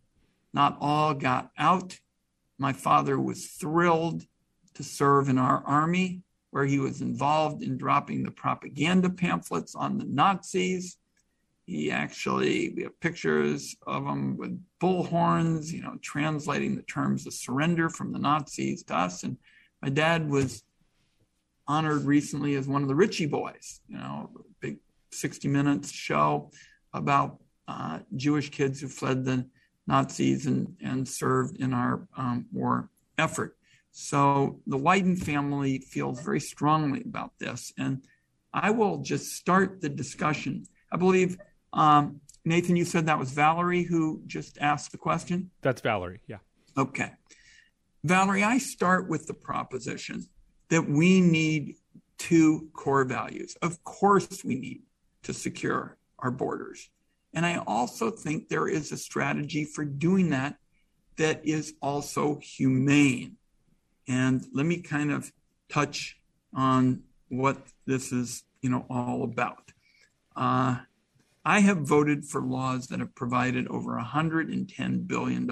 [0.52, 1.98] Not all got out.
[2.58, 4.24] My father was thrilled
[4.74, 9.98] to serve in our army, where he was involved in dropping the propaganda pamphlets on
[9.98, 10.96] the Nazis.
[11.66, 17.34] He actually, we have pictures of him with bullhorns, you know, translating the terms of
[17.34, 19.22] surrender from the Nazis to us.
[19.22, 19.36] And
[19.82, 20.62] my dad was
[21.66, 24.30] honored recently as one of the Ritchie boys, you know,
[24.60, 24.78] big
[25.12, 26.50] 60 Minutes show
[26.94, 29.46] about uh, Jewish kids who fled the
[29.88, 33.56] Nazis and, and served in our um, war effort.
[33.90, 37.72] So the Wyden family feels very strongly about this.
[37.78, 38.02] And
[38.52, 40.66] I will just start the discussion.
[40.92, 41.38] I believe,
[41.72, 45.50] um, Nathan, you said that was Valerie who just asked the question?
[45.62, 46.38] That's Valerie, yeah.
[46.76, 47.12] Okay.
[48.04, 50.26] Valerie, I start with the proposition
[50.68, 51.76] that we need
[52.18, 53.56] two core values.
[53.62, 54.82] Of course, we need
[55.22, 56.90] to secure our borders.
[57.34, 60.56] And I also think there is a strategy for doing that
[61.16, 63.36] that is also humane.
[64.06, 65.30] And let me kind of
[65.68, 66.16] touch
[66.54, 69.72] on what this is, you know, all about.
[70.34, 70.78] Uh,
[71.44, 75.50] I have voted for laws that have provided over $110 billion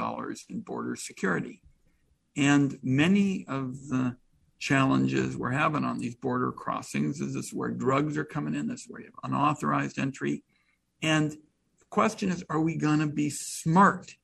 [0.48, 1.62] in border security.
[2.36, 4.16] And many of the
[4.58, 8.82] challenges we're having on these border crossings is this where drugs are coming in, this
[8.82, 10.44] is where you have unauthorized entry.
[11.02, 11.36] And
[11.96, 14.14] question is, are we going to be smart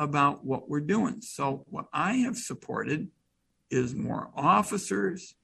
[0.00, 1.22] about what we're doing?
[1.22, 3.06] So, what I have supported
[3.70, 5.36] is more officers,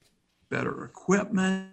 [0.50, 1.68] better equipment,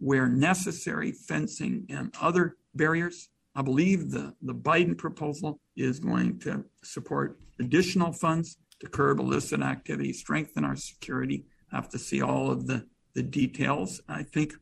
[0.00, 3.30] where necessary, fencing and other barriers.
[3.54, 9.62] I believe the, the Biden proposal is going to support additional funds to curb illicit
[9.62, 11.46] activity, strengthen our security.
[11.72, 14.02] I have to see all of the, the details.
[14.10, 14.52] I think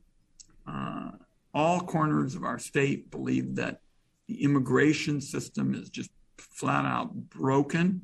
[0.65, 1.11] uh,
[1.53, 3.81] all corners of our state believe that
[4.27, 8.01] the immigration system is just flat out broken.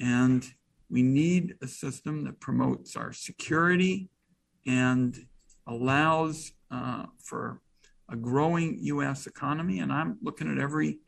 [0.00, 0.44] And
[0.90, 4.08] we need a system that promotes our security
[4.66, 5.16] and
[5.66, 7.60] allows uh, for
[8.10, 9.26] a growing U.S.
[9.26, 9.78] economy.
[9.78, 10.98] And I'm looking at every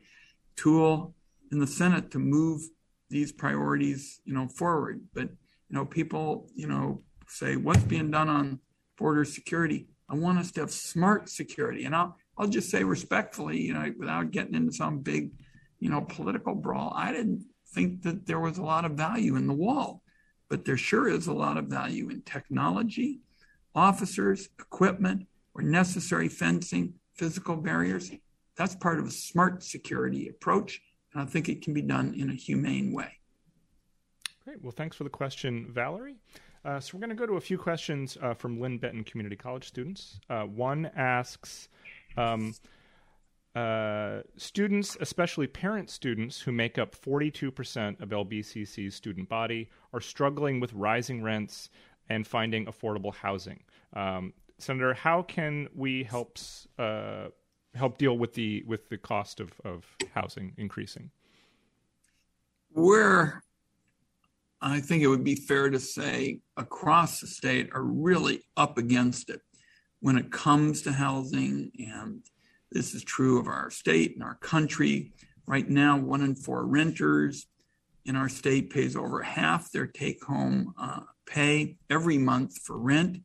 [0.56, 1.14] tool
[1.52, 2.62] in the Senate to move
[3.10, 5.00] these priorities, you know, forward.
[5.14, 5.28] But
[5.68, 8.60] you know, people, you know, say what's being done on
[8.96, 9.88] border security.
[10.08, 11.84] I want us to have smart security.
[11.84, 15.32] And I'll, I'll just say respectfully, you know, without getting into some big,
[15.80, 19.46] you know, political brawl, I didn't think that there was a lot of value in
[19.46, 20.02] the wall,
[20.48, 23.20] but there sure is a lot of value in technology,
[23.74, 28.10] officers, equipment, or necessary fencing, physical barriers.
[28.56, 30.80] That's part of a smart security approach.
[31.12, 33.18] And I think it can be done in a humane way.
[34.44, 34.62] Great.
[34.62, 36.16] Well, thanks for the question, Valerie.
[36.66, 39.36] Uh, so we're going to go to a few questions uh, from Linn Benton Community
[39.36, 40.18] College students.
[40.28, 41.68] Uh, one asks,
[42.16, 42.54] um,
[43.54, 50.58] uh, students, especially parent students who make up 42% of LBCC's student body, are struggling
[50.58, 51.70] with rising rents
[52.08, 53.62] and finding affordable housing.
[53.92, 56.36] Um, Senator, how can we help?
[56.78, 57.28] Uh,
[57.76, 61.10] help deal with the with the cost of, of housing increasing?
[62.72, 63.42] We're,
[64.60, 69.30] I think it would be fair to say, across the state are really up against
[69.30, 69.40] it
[70.00, 72.22] when it comes to housing, and
[72.72, 75.12] this is true of our state and our country.
[75.46, 77.46] Right now, one in four renters
[78.04, 83.18] in our state pays over half their take home uh, pay every month for rent.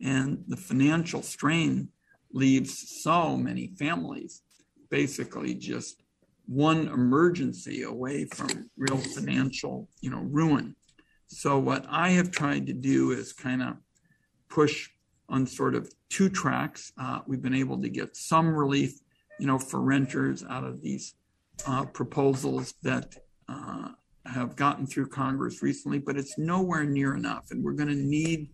[0.00, 1.88] And the financial strain
[2.32, 4.42] leaves so many families
[4.90, 6.02] basically just
[6.46, 10.76] one emergency away from real financial you know ruin.
[11.26, 13.76] So what i have tried to do is kind of
[14.48, 14.90] push
[15.28, 16.92] on sort of two tracks.
[16.98, 19.00] Uh, we've been able to get some relief
[19.38, 21.14] you know for renters out of these
[21.66, 23.16] uh, proposals that
[23.48, 23.88] uh,
[24.26, 28.48] have gotten through congress recently but it's nowhere near enough and we're going to need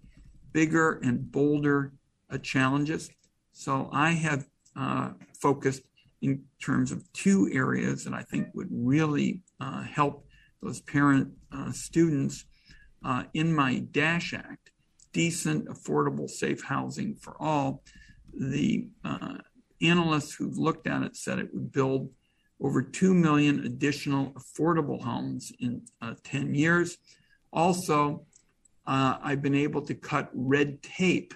[0.52, 1.92] bigger and bolder
[2.30, 3.10] uh, challenges.
[3.52, 5.82] So i have uh, focused
[6.22, 10.26] in terms of two areas that I think would really uh, help
[10.62, 12.44] those parent uh, students
[13.04, 14.70] uh, in my DASH Act,
[15.12, 17.82] decent, affordable, safe housing for all.
[18.38, 19.38] The uh,
[19.82, 22.10] analysts who've looked at it said it would build
[22.60, 26.98] over 2 million additional affordable homes in uh, 10 years.
[27.52, 28.26] Also,
[28.86, 31.32] uh, I've been able to cut red tape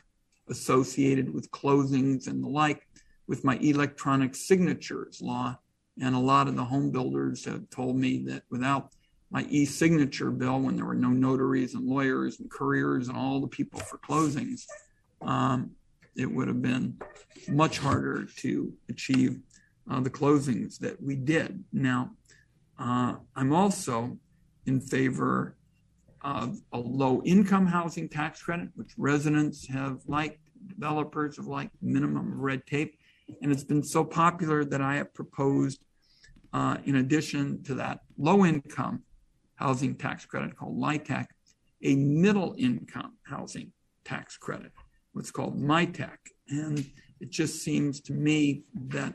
[0.51, 2.87] associated with closings and the like
[3.27, 5.59] with my electronic signatures law.
[6.01, 8.91] And a lot of the home builders have told me that without
[9.31, 13.41] my e signature bill, when there were no notaries and lawyers and couriers and all
[13.41, 14.63] the people for closings,
[15.23, 15.71] um,
[16.17, 16.97] it would have been
[17.49, 19.41] much harder to achieve
[19.91, 21.63] uh, the closings that we did.
[21.73, 22.11] Now,
[22.79, 24.19] uh, I'm also
[24.67, 25.57] in favor
[26.23, 32.41] of a low income housing tax credit, which residents have liked, developers have liked, minimum
[32.41, 32.99] red tape.
[33.43, 35.81] And it's been so popular that I have proposed,
[36.53, 39.03] uh, in addition to that low income
[39.57, 41.27] housing tax credit called LIHTC,
[41.83, 43.73] a middle income housing
[44.05, 44.73] tax credit,
[45.13, 46.17] what's called MITAC.
[46.49, 46.87] And
[47.21, 49.15] it just seems to me that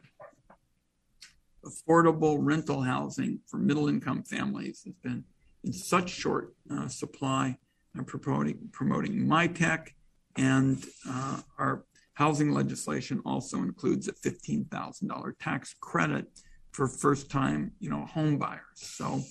[1.66, 5.24] affordable rental housing for middle income families has been
[5.64, 7.58] in such short uh, supply.
[7.98, 9.90] I'm promoting, promoting MITAC
[10.38, 11.84] and uh, our
[12.20, 16.26] Housing legislation also includes a $15,000 tax credit
[16.74, 18.60] for first time, you know, home buyers.
[18.74, 19.22] So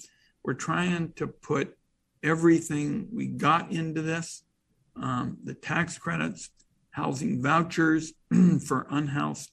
[0.42, 1.76] we're trying to put
[2.22, 4.44] everything we got into this,
[4.96, 6.48] um, the tax credits,
[6.92, 8.14] housing vouchers
[8.66, 9.50] for unhoused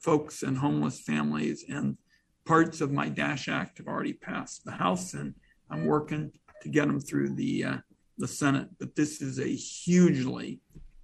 [0.00, 1.98] folks and homeless families, and
[2.44, 5.34] parts of my Dash Act have already passed the House, and
[5.68, 6.30] I'm working
[6.62, 7.76] to get them through the uh,
[8.18, 8.68] the Senate.
[8.78, 10.60] But this is a hugely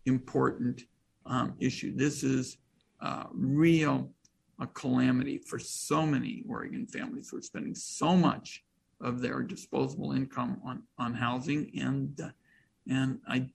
[0.06, 0.84] important
[1.26, 1.94] um, issue.
[1.94, 2.58] This is
[3.00, 4.10] uh, real
[4.60, 8.62] a calamity for so many Oregon families who are spending so much
[9.00, 12.30] of their disposable income on on housing, and uh,
[12.88, 13.48] and I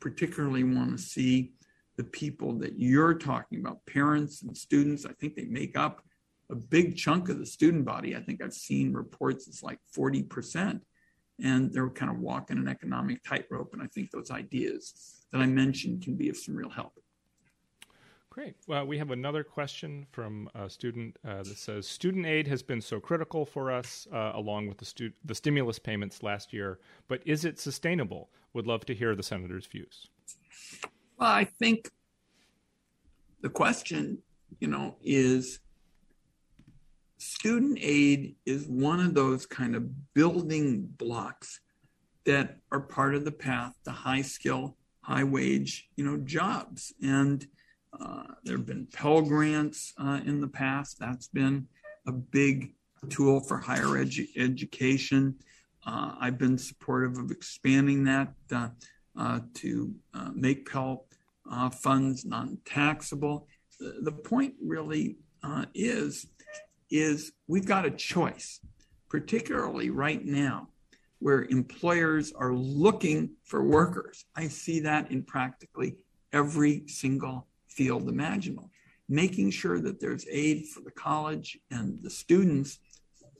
[0.00, 1.52] particularly want to see
[1.96, 5.06] the people that you're talking about, parents and students.
[5.06, 6.02] I think they make up
[6.50, 8.16] a big chunk of the student body.
[8.16, 10.82] I think I've seen reports it's like 40 percent,
[11.42, 13.72] and they're kind of walking an economic tightrope.
[13.72, 16.92] And I think those ideas that I mentioned can be of some real help.
[18.34, 18.56] Great.
[18.66, 22.80] Well, we have another question from a student uh, that says Student aid has been
[22.80, 27.22] so critical for us, uh, along with the, stu- the stimulus payments last year, but
[27.24, 28.30] is it sustainable?
[28.52, 30.08] Would love to hear the senator's views.
[31.16, 31.92] Well, I think
[33.40, 34.18] the question,
[34.58, 35.60] you know, is
[37.18, 41.60] student aid is one of those kind of building blocks
[42.24, 46.92] that are part of the path to high skill, high wage, you know, jobs.
[47.00, 47.46] And
[48.44, 50.98] there have been Pell Grants uh, in the past.
[50.98, 51.66] That's been
[52.06, 52.74] a big
[53.08, 55.34] tool for higher edu- education.
[55.86, 58.68] Uh, I've been supportive of expanding that uh,
[59.16, 59.94] uh, to
[60.34, 61.06] make Pell
[61.72, 63.46] funds non-taxable.
[63.78, 65.16] The, the point really
[65.74, 66.26] is
[66.90, 68.60] is we've got a choice,
[69.08, 70.68] particularly right now,
[71.18, 74.26] where employers are looking for workers.
[74.36, 75.96] I see that in practically
[76.32, 78.70] every single field imaginable.
[79.08, 82.78] Making sure that there's aid for the college and the students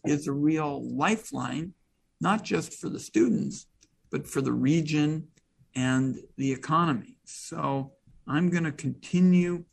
[0.04, 1.72] is a real lifeline,
[2.20, 3.66] not just for the students,
[4.10, 5.28] but for the region
[5.74, 7.16] and the economy.
[7.24, 7.92] So
[8.26, 9.64] I'm going to continue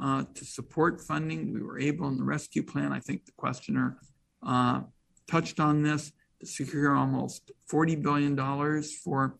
[0.00, 1.52] uh, to support funding.
[1.52, 3.98] We were able in the rescue plan, I think the questioner
[4.46, 4.82] uh,
[5.26, 9.36] touched on this, to secure almost $40 billion for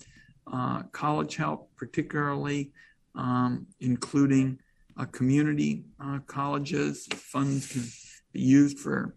[0.51, 2.73] uh, college help, particularly
[3.15, 4.59] um, including
[4.99, 7.07] uh, community uh, colleges.
[7.13, 7.83] Funds can
[8.33, 9.17] be used for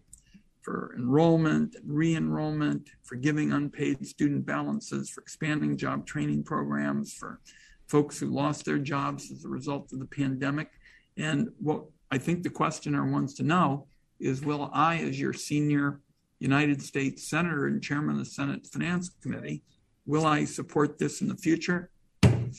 [0.62, 7.40] for enrollment re-enrollment, for giving unpaid student balances, for expanding job training programs, for
[7.86, 10.70] folks who lost their jobs as a result of the pandemic.
[11.16, 13.86] And what I think the questioner wants to know
[14.20, 16.00] is will I, as your senior
[16.40, 19.62] United States Senator and Chairman of the Senate Finance Committee,
[20.06, 21.90] will I support this in the future?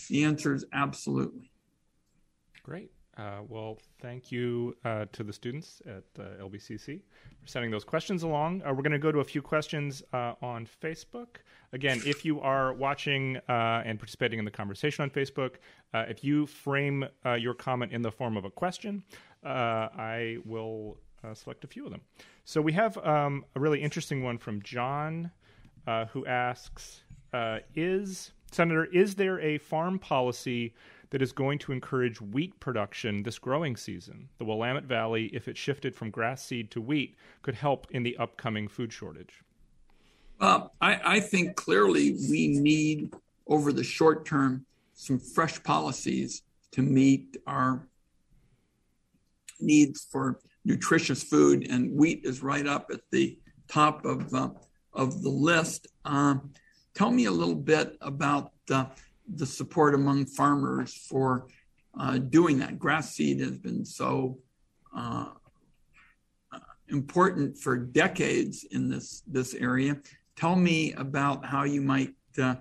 [0.10, 1.52] The answer is absolutely.
[2.64, 2.92] Great.
[3.22, 7.02] Uh, well, thank you uh, to the students at uh, LBCC
[7.40, 8.64] for sending those questions along.
[8.64, 11.28] Uh, we're going to go to a few questions uh, on Facebook.
[11.72, 15.58] Again, if you are watching uh, and participating in the conversation on Facebook,
[15.94, 17.06] if you frame
[17.38, 19.04] your comment in the form of a question,
[19.44, 20.98] I will
[21.34, 22.02] select a few of them.
[22.44, 25.32] So we have um, a really interesting one from John,
[26.10, 27.04] who asks,
[27.76, 30.74] "Is Senator, is there a farm policy?"
[31.12, 34.28] That is going to encourage wheat production this growing season.
[34.38, 38.18] The Willamette Valley, if it shifted from grass seed to wheat, could help in the
[38.18, 39.44] upcoming food shortage.
[40.40, 43.14] Uh, I, I think clearly we need,
[43.46, 46.42] over the short term, some fresh policies
[46.72, 47.88] to meet our
[49.60, 53.38] needs for nutritious food, and wheat is right up at the
[53.68, 54.50] top of uh,
[54.94, 55.88] of the list.
[56.06, 56.52] Um,
[56.94, 58.86] tell me a little bit about uh,
[59.36, 61.48] the support among farmers for
[62.00, 62.80] uh, doing that.
[62.80, 64.38] Grass seed has been so
[64.96, 65.30] uh,
[66.90, 69.98] important for decades in this this area.
[70.36, 72.56] Tell me about how you might uh,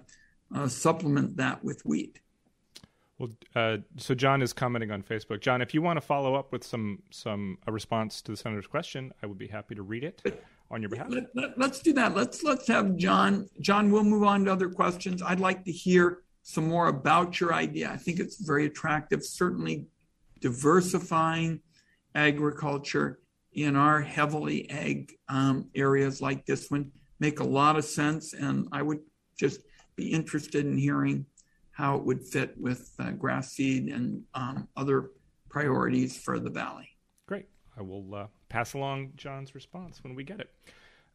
[0.55, 2.21] uh supplement that with wheat.
[3.19, 5.41] Well, uh, so John is commenting on Facebook.
[5.43, 8.67] John, if you want to follow up with some some a response to the senator's
[8.67, 11.09] question, I would be happy to read it on your behalf.
[11.11, 12.17] Let, us let, do that.
[12.17, 13.49] Let's let's have John.
[13.61, 15.23] John, we'll move on to other questions.
[15.23, 17.91] I'd like to hear some more about your idea.
[17.91, 19.25] I think it's very attractive.
[19.25, 19.87] Certainly,
[20.41, 21.61] diversifying
[22.15, 23.21] agriculture
[23.53, 28.33] in our heavily ag um, areas like this one make a lot of sense.
[28.33, 29.01] And I would
[29.37, 29.61] just
[29.97, 31.27] be interested in hearing
[31.73, 35.11] how it would fit with uh, grass seed and um, other
[35.49, 36.89] priorities for the valley.
[37.27, 37.47] Great.
[37.77, 40.51] I will uh, pass along John's response when we get it.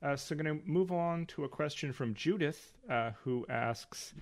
[0.04, 4.14] Uh, so, going to move on to a question from Judith, uh, who asks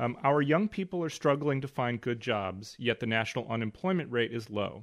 [0.00, 4.32] um, our young people are struggling to find good jobs, yet the national unemployment rate
[4.32, 4.82] is low.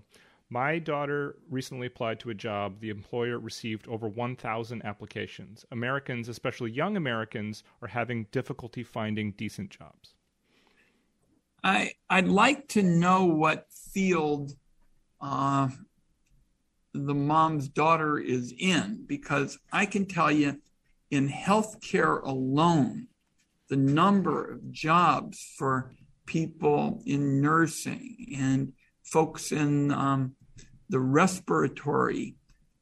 [0.50, 2.80] My daughter recently applied to a job.
[2.80, 5.66] The employer received over 1,000 applications.
[5.72, 10.14] Americans, especially young Americans, are having difficulty finding decent jobs.
[11.64, 14.54] I, I'd like to know what field
[15.20, 15.70] uh,
[16.94, 20.62] the mom's daughter is in because I can tell you
[21.10, 23.08] in healthcare alone,
[23.70, 25.92] the number of jobs for
[26.26, 30.36] people in nursing and folks in um,
[30.90, 32.36] the respiratory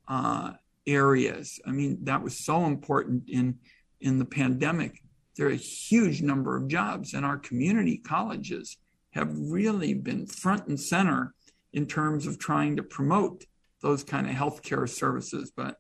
[0.08, 0.52] uh,
[0.88, 1.60] areas.
[1.66, 3.60] I mean, that was so important in
[4.02, 5.02] in the pandemic.
[5.36, 8.78] There are a huge number of jobs, and our community colleges
[9.12, 11.34] have really been front and center
[11.74, 13.46] in terms of trying to promote
[13.82, 15.52] those kind of healthcare services.
[15.56, 15.78] But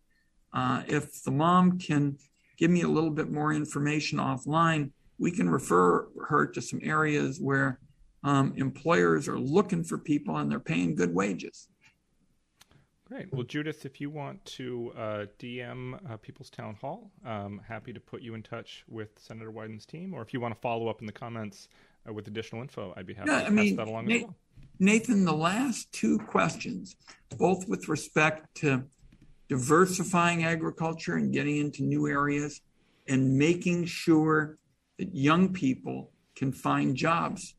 [0.53, 2.17] uh, if the mom can
[2.57, 7.39] give me a little bit more information offline, we can refer her to some areas
[7.39, 7.79] where
[8.23, 11.67] um, employers are looking for people and they're paying good wages.
[13.07, 13.31] Great.
[13.31, 17.99] Well, Judith, if you want to uh, DM uh, People's Town Hall, um, happy to
[17.99, 20.11] put you in touch with Senator Wyden's team.
[20.11, 21.69] Or if you want to follow up in the comments
[22.09, 24.35] uh, with additional info, I'd be happy yeah, to I pass mean, that along well.
[24.79, 26.95] Nathan, the last two questions,
[27.37, 28.83] both with respect to
[29.47, 32.61] diversifying agriculture and getting into new areas
[33.07, 34.57] and making sure
[34.97, 37.55] that young people can find jobs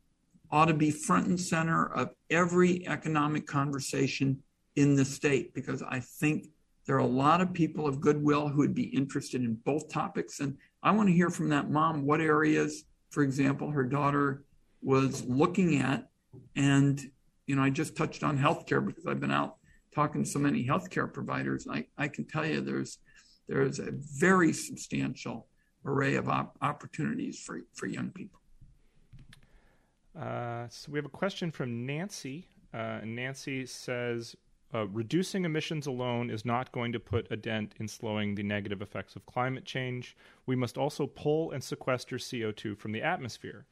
[0.50, 4.38] ought to be front and center of every economic conversation
[4.76, 6.48] in the state because I think
[6.86, 10.38] there are a lot of people of goodwill who would be interested in both topics.
[10.38, 14.44] And I want to hear from that mom what areas, for example, her daughter
[14.82, 16.08] was looking at.
[16.54, 17.00] And,
[17.46, 19.56] you know, I just touched on healthcare because I've been out
[19.96, 21.66] talking to so many healthcare providers.
[21.68, 22.98] I, I can tell you there's
[23.48, 25.46] there's a very substantial
[25.84, 28.40] array of op- opportunities for, for young people.
[30.20, 32.48] Uh, so we have a question from Nancy.
[32.74, 34.34] Uh, Nancy says,
[34.74, 38.82] uh, reducing emissions alone is not going to put a dent in slowing the negative
[38.82, 40.16] effects of climate change.
[40.44, 43.66] We must also pull and sequester CO2 from the atmosphere.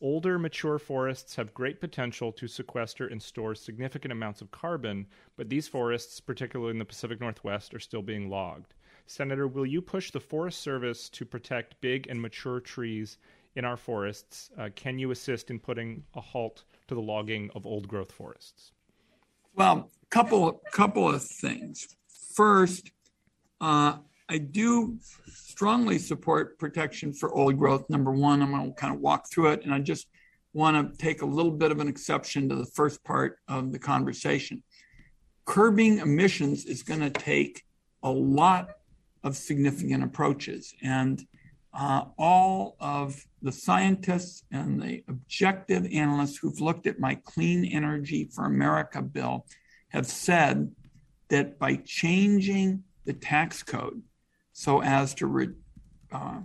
[0.00, 5.48] Older, mature forests have great potential to sequester and store significant amounts of carbon, but
[5.48, 8.74] these forests, particularly in the Pacific Northwest, are still being logged.
[9.06, 13.16] Senator, will you push the Forest Service to protect big and mature trees
[13.54, 14.50] in our forests?
[14.58, 18.72] Uh, can you assist in putting a halt to the logging of old growth forests?
[19.54, 21.86] Well, couple couple of things.
[22.34, 22.90] First,
[23.60, 27.88] uh, I do strongly support protection for old growth.
[27.88, 30.08] Number one, I'm going to kind of walk through it, and I just
[30.52, 33.78] want to take a little bit of an exception to the first part of the
[33.78, 34.62] conversation.
[35.44, 37.62] Curbing emissions is going to take
[38.02, 38.70] a lot
[39.22, 41.24] of significant approaches, and
[41.72, 48.28] uh, all of the scientists and the objective analysts who've looked at my Clean Energy
[48.34, 49.46] for America bill
[49.90, 50.74] have said
[51.28, 54.02] that by changing the tax code
[54.58, 55.48] so as to, re,
[56.10, 56.40] uh,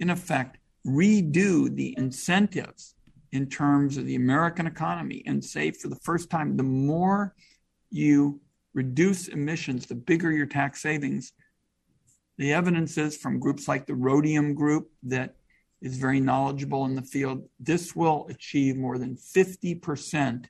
[0.00, 2.96] in effect, redo the incentives
[3.30, 7.32] in terms of the American economy and say for the first time, the more
[7.90, 8.40] you
[8.74, 11.32] reduce emissions, the bigger your tax savings.
[12.38, 15.36] The evidence is from groups like the Rhodium Group that
[15.80, 17.48] is very knowledgeable in the field.
[17.60, 20.46] This will achieve more than 50%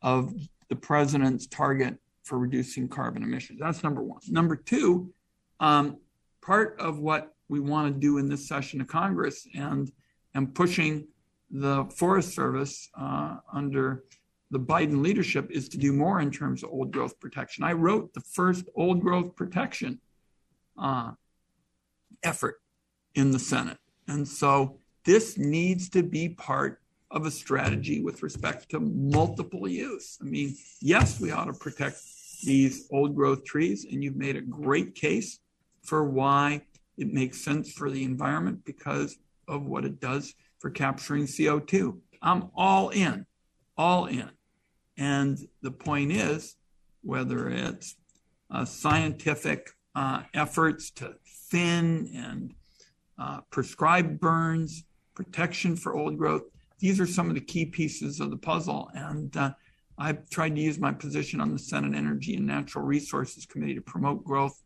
[0.00, 0.32] of
[0.70, 3.60] the president's target for reducing carbon emissions.
[3.60, 4.20] That's number one.
[4.28, 5.12] Number two,
[5.60, 5.98] um,
[6.42, 9.90] part of what we want to do in this session of Congress and
[10.34, 11.06] and pushing
[11.50, 14.04] the Forest Service uh, under
[14.50, 17.64] the Biden leadership is to do more in terms of old growth protection.
[17.64, 20.00] I wrote the first old growth protection
[20.78, 21.12] uh,
[22.22, 22.60] effort
[23.14, 23.78] in the Senate,
[24.08, 26.80] and so this needs to be part
[27.10, 30.18] of a strategy with respect to multiple use.
[30.20, 31.98] I mean, yes, we ought to protect
[32.42, 35.38] these old growth trees, and you've made a great case
[35.82, 36.62] for why
[36.96, 39.16] it makes sense for the environment because
[39.48, 41.98] of what it does for capturing CO2.
[42.22, 43.26] I'm all in,
[43.76, 44.30] all in.
[44.96, 46.56] And the point is,
[47.02, 47.96] whether it's
[48.50, 51.14] uh, scientific uh, efforts to
[51.50, 52.54] thin and
[53.18, 56.42] uh, prescribe burns, protection for old growth,
[56.78, 58.90] these are some of the key pieces of the puzzle.
[58.94, 59.52] And uh,
[59.98, 63.80] I've tried to use my position on the Senate Energy and Natural Resources Committee to
[63.80, 64.60] promote growth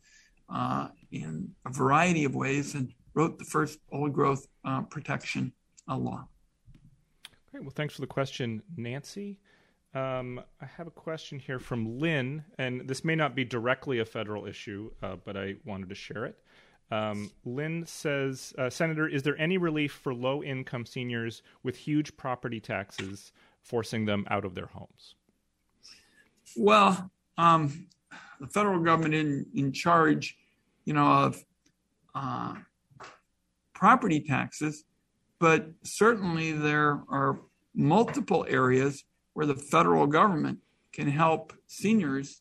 [0.49, 0.89] uh,
[1.23, 5.53] in a variety of ways and wrote the first old growth uh, protection
[5.89, 6.27] uh, law.
[7.51, 7.63] Great.
[7.63, 9.39] Well, thanks for the question, Nancy.
[9.95, 14.05] Um, I have a question here from Lynn, and this may not be directly a
[14.05, 16.39] federal issue, uh, but I wanted to share it.
[16.91, 22.17] Um, Lynn says, uh, Senator, is there any relief for low income seniors with huge
[22.17, 25.15] property taxes forcing them out of their homes?
[26.57, 27.89] Well, um,
[28.39, 30.37] the federal government in, in charge,
[30.87, 31.45] you know, of
[32.15, 32.55] uh,
[33.75, 34.85] property taxes,
[35.39, 37.41] but certainly there are
[37.75, 40.59] multiple areas where the federal government
[40.93, 42.41] can help seniors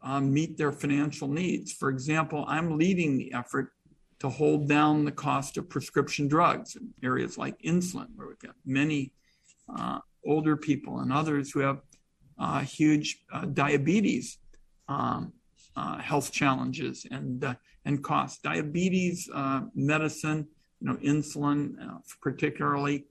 [0.00, 1.72] um, meet their financial needs.
[1.72, 3.68] For example, I'm leading the effort
[4.20, 8.54] to hold down the cost of prescription drugs in areas like insulin, where we've got
[8.64, 9.12] many
[9.76, 11.82] uh, older people and others who have
[12.38, 14.38] uh, huge uh, diabetes
[14.88, 15.32] um,
[15.76, 17.54] uh, health challenges and uh,
[17.84, 18.40] and costs.
[18.42, 20.46] Diabetes uh, medicine,
[20.80, 21.74] you know, insulin
[22.20, 23.06] particularly,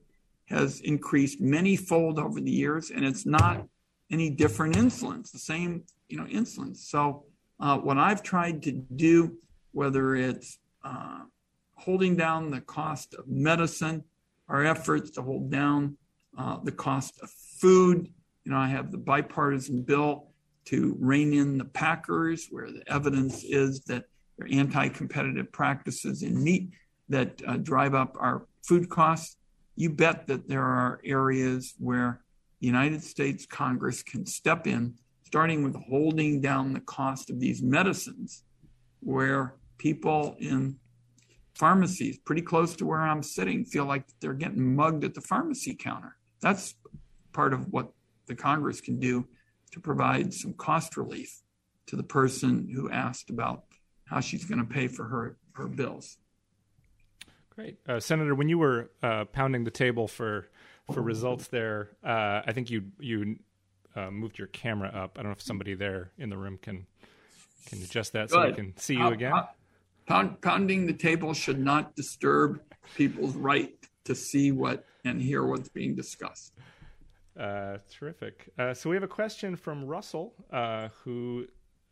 [0.46, 3.66] has increased many fold over the years, and it's not
[4.10, 5.20] any different insulin.
[5.20, 6.76] It's the same you know insulin.
[6.76, 7.24] So
[7.58, 9.38] uh, what I've tried to do,
[9.72, 11.20] whether it's uh,
[11.74, 14.04] holding down the cost of medicine,
[14.48, 15.96] our efforts to hold down
[16.36, 18.08] uh, the cost of food.
[18.44, 20.31] You know, I have the bipartisan bill
[20.66, 24.04] to rein in the packers, where the evidence is that
[24.36, 26.70] there are anti-competitive practices in meat
[27.08, 29.36] that uh, drive up our food costs.
[29.76, 32.20] You bet that there are areas where
[32.60, 34.94] the United States Congress can step in
[35.24, 38.44] starting with holding down the cost of these medicines,
[39.00, 40.76] where people in
[41.54, 45.74] pharmacies pretty close to where I'm sitting feel like they're getting mugged at the pharmacy
[45.74, 46.16] counter.
[46.40, 46.74] That's
[47.32, 47.92] part of what
[48.26, 49.26] the Congress can do
[49.72, 51.42] to provide some cost relief
[51.86, 53.64] to the person who asked about
[54.04, 56.18] how she's going to pay for her, her bills.
[57.54, 57.78] Great.
[57.86, 60.48] Uh, Senator, when you were uh, pounding the table for
[60.92, 63.36] for results there, uh, I think you you
[63.94, 65.16] uh, moved your camera up.
[65.18, 66.86] I don't know if somebody there in the room can
[67.66, 69.32] can adjust that so we can see you again.
[70.06, 72.60] Pound, pounding the table should not disturb
[72.96, 76.52] people's right to see what and hear what's being discussed.
[77.38, 78.50] Uh, terrific.
[78.58, 81.46] Uh, so we have a question from Russell, uh, who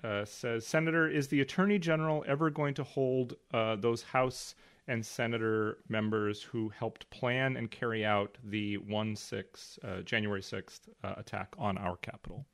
[0.05, 4.55] uh, says, "Senator, is the Attorney General ever going to hold uh, those House
[4.87, 10.89] and Senator members who helped plan and carry out the one six uh, January sixth
[11.03, 12.45] attack on our Capitol.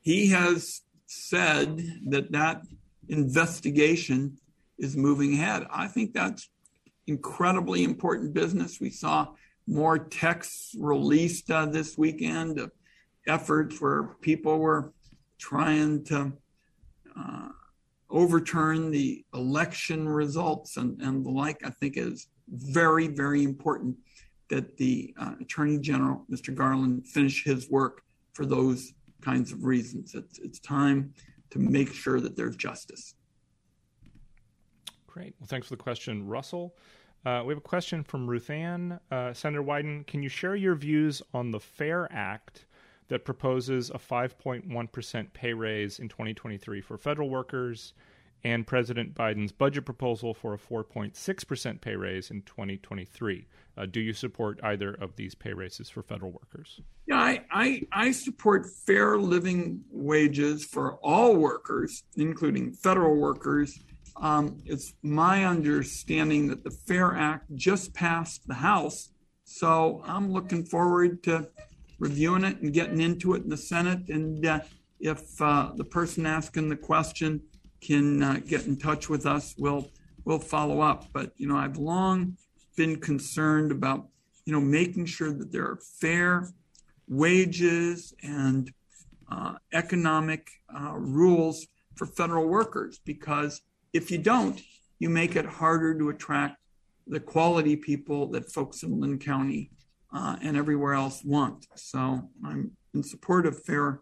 [0.00, 2.62] He has said that that
[3.08, 4.38] investigation
[4.78, 5.66] is moving ahead.
[5.70, 6.48] I think that's
[7.06, 8.80] incredibly important business.
[8.80, 9.28] We saw
[9.66, 12.70] more texts released uh, this weekend of
[13.26, 14.92] efforts where people were
[15.38, 16.32] trying to
[17.18, 17.48] uh,
[18.10, 23.96] overturn the election results and, and the like, I think is very, very important
[24.48, 26.54] that the uh, Attorney General, Mr.
[26.54, 28.02] Garland, finish his work
[28.32, 30.14] for those kinds of reasons.
[30.14, 31.12] It's, it's time
[31.50, 33.14] to make sure that there's justice.
[35.06, 35.34] Great.
[35.40, 36.76] Well, thanks for the question, Russell.
[37.26, 39.00] Uh, we have a question from Ruth Ann.
[39.10, 42.66] Uh, Senator Wyden, can you share your views on the FAIR Act
[43.08, 47.94] that proposes a 5.1% pay raise in 2023 for federal workers
[48.44, 53.48] and President Biden's budget proposal for a 4.6% pay raise in 2023?
[53.76, 56.80] Uh, do you support either of these pay raises for federal workers?
[57.08, 63.80] Yeah, I, I, I support fair living wages for all workers, including federal workers
[64.16, 69.10] um, it's my understanding that the FAIR Act just passed the House.
[69.44, 71.48] So I'm looking forward to
[71.98, 74.08] reviewing it and getting into it in the Senate.
[74.08, 74.60] And uh,
[75.00, 77.42] if uh, the person asking the question
[77.80, 79.90] can uh, get in touch with us, we'll
[80.24, 81.06] we'll follow up.
[81.12, 82.36] But you know, I've long
[82.76, 84.08] been concerned about
[84.44, 86.48] you know making sure that there are fair
[87.08, 88.72] wages and
[89.30, 93.62] uh, economic uh, rules for federal workers because
[93.96, 94.60] if you don't,
[94.98, 96.56] you make it harder to attract
[97.06, 99.70] the quality people that folks in Linn County
[100.12, 101.66] uh, and everywhere else want.
[101.74, 104.00] So I'm in support of fair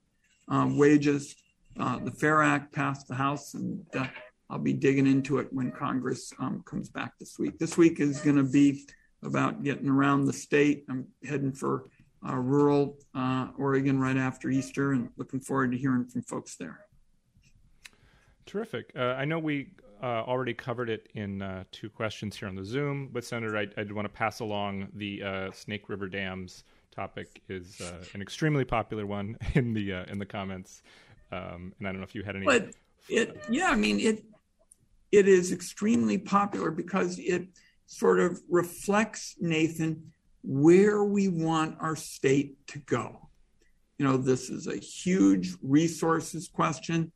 [0.48, 1.34] uh, wages.
[1.78, 4.06] Uh, the FAIR Act passed the House, and uh,
[4.48, 7.58] I'll be digging into it when Congress um, comes back this week.
[7.58, 8.86] This week is going to be
[9.22, 10.84] about getting around the state.
[10.88, 11.86] I'm heading for
[12.26, 16.80] uh, rural uh, Oregon right after Easter and looking forward to hearing from folks there.
[18.46, 18.92] Terrific.
[18.96, 19.72] Uh, I know we
[20.02, 23.68] uh, already covered it in uh, two questions here on the Zoom, but Senator, I,
[23.76, 26.64] I want to pass along the uh, Snake River dams
[26.94, 30.82] topic is uh, an extremely popular one in the uh, in the comments,
[31.32, 32.46] um, and I don't know if you had any.
[32.46, 32.70] But
[33.08, 34.24] it, yeah, I mean it.
[35.12, 37.46] It is extremely popular because it
[37.86, 43.28] sort of reflects Nathan where we want our state to go.
[43.98, 47.12] You know, this is a huge resources question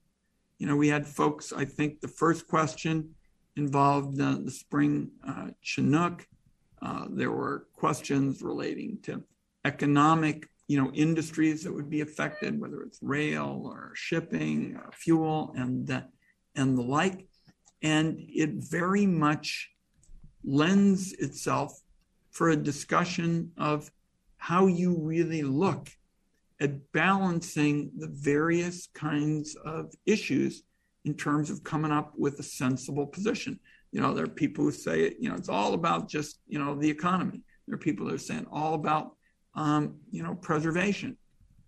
[0.59, 3.15] you know, we had folks, I think the first question
[3.57, 6.27] involved uh, the spring uh, Chinook.
[6.83, 9.23] Uh, there were questions relating to
[9.65, 15.53] economic, you know, industries that would be affected, whether it's rail or shipping or fuel
[15.57, 16.03] and, uh,
[16.55, 17.27] and the like.
[17.83, 19.71] And it very much
[20.45, 21.73] lends itself
[22.31, 23.91] for a discussion of
[24.37, 25.89] how you really look
[26.61, 30.65] at balancing the various kinds of issues
[31.05, 33.59] in terms of coming up with a sensible position.
[33.93, 36.75] You know, there are people who say, you know, it's all about just, you know,
[36.75, 37.41] the economy.
[37.67, 39.13] There are people that are saying all about,
[39.55, 41.17] um, you know, preservation.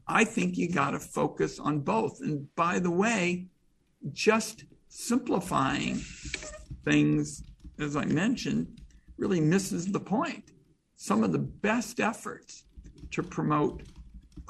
[0.06, 2.20] I think you got to focus on both.
[2.20, 3.46] And by the way,
[4.12, 6.00] just simplifying
[6.84, 7.44] things,
[7.78, 8.80] as I mentioned,
[9.16, 10.50] really misses the point.
[10.96, 12.64] Some of the best efforts
[13.12, 13.82] to promote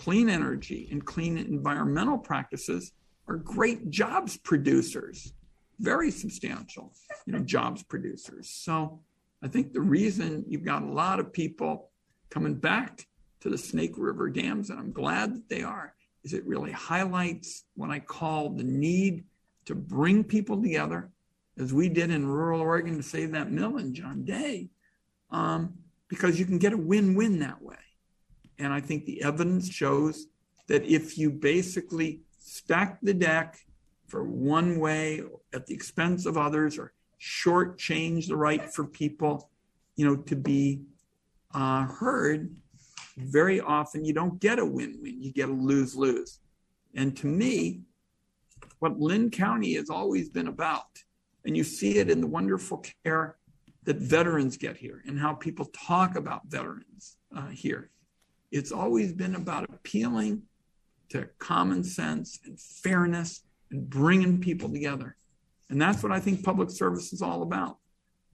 [0.00, 2.92] clean energy and clean environmental practices
[3.28, 5.34] are great jobs producers,
[5.78, 6.90] very substantial,
[7.26, 8.48] you know, jobs producers.
[8.48, 9.02] So
[9.42, 11.90] I think the reason you've got a lot of people
[12.30, 13.06] coming back
[13.40, 15.92] to the Snake River dams, and I'm glad that they are,
[16.24, 19.24] is it really highlights what I call the need
[19.66, 21.10] to bring people together,
[21.58, 24.70] as we did in rural Oregon to save that mill in John Day,
[25.30, 25.74] um,
[26.08, 27.76] because you can get a win-win that way.
[28.60, 30.26] And I think the evidence shows
[30.68, 33.58] that if you basically stack the deck
[34.06, 35.22] for one way
[35.54, 39.50] at the expense of others or shortchange the right for people,
[39.96, 40.82] you know, to be
[41.54, 42.54] uh, heard,
[43.16, 45.22] very often you don't get a win-win.
[45.22, 46.40] You get a lose-lose.
[46.94, 47.80] And to me,
[48.78, 51.02] what Linn County has always been about,
[51.46, 53.36] and you see it in the wonderful care
[53.84, 57.90] that veterans get here and how people talk about veterans uh, here
[58.50, 60.42] it's always been about appealing
[61.10, 65.16] to common sense and fairness and bringing people together.
[65.68, 67.78] And that's what I think public service is all about.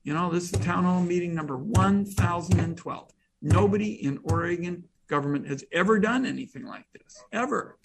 [0.05, 3.11] You know, this is town hall meeting number 1012.
[3.43, 7.79] Nobody in Oregon government has ever done anything like this, ever.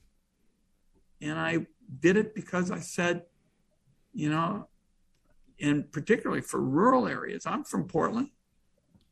[1.22, 1.66] And I
[2.00, 3.24] did it because I said,
[4.14, 4.68] you know,
[5.60, 8.30] and particularly for rural areas, I'm from Portland.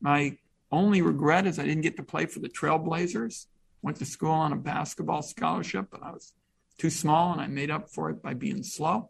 [0.02, 0.38] My
[0.72, 3.48] only regret is I didn't get to play for the Trailblazers.
[3.82, 6.34] Went to school on a basketball scholarship, but I was
[6.78, 9.10] too small and I made up for it by being slow.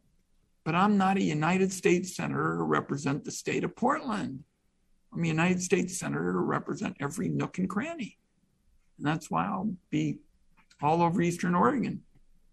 [0.64, 4.43] But I'm not a United States Senator to represent the state of Portland.
[5.14, 8.18] I'm a United States Senator to represent every nook and cranny.
[8.97, 10.20] And that's why I'll be
[10.82, 12.03] all over Eastern Oregon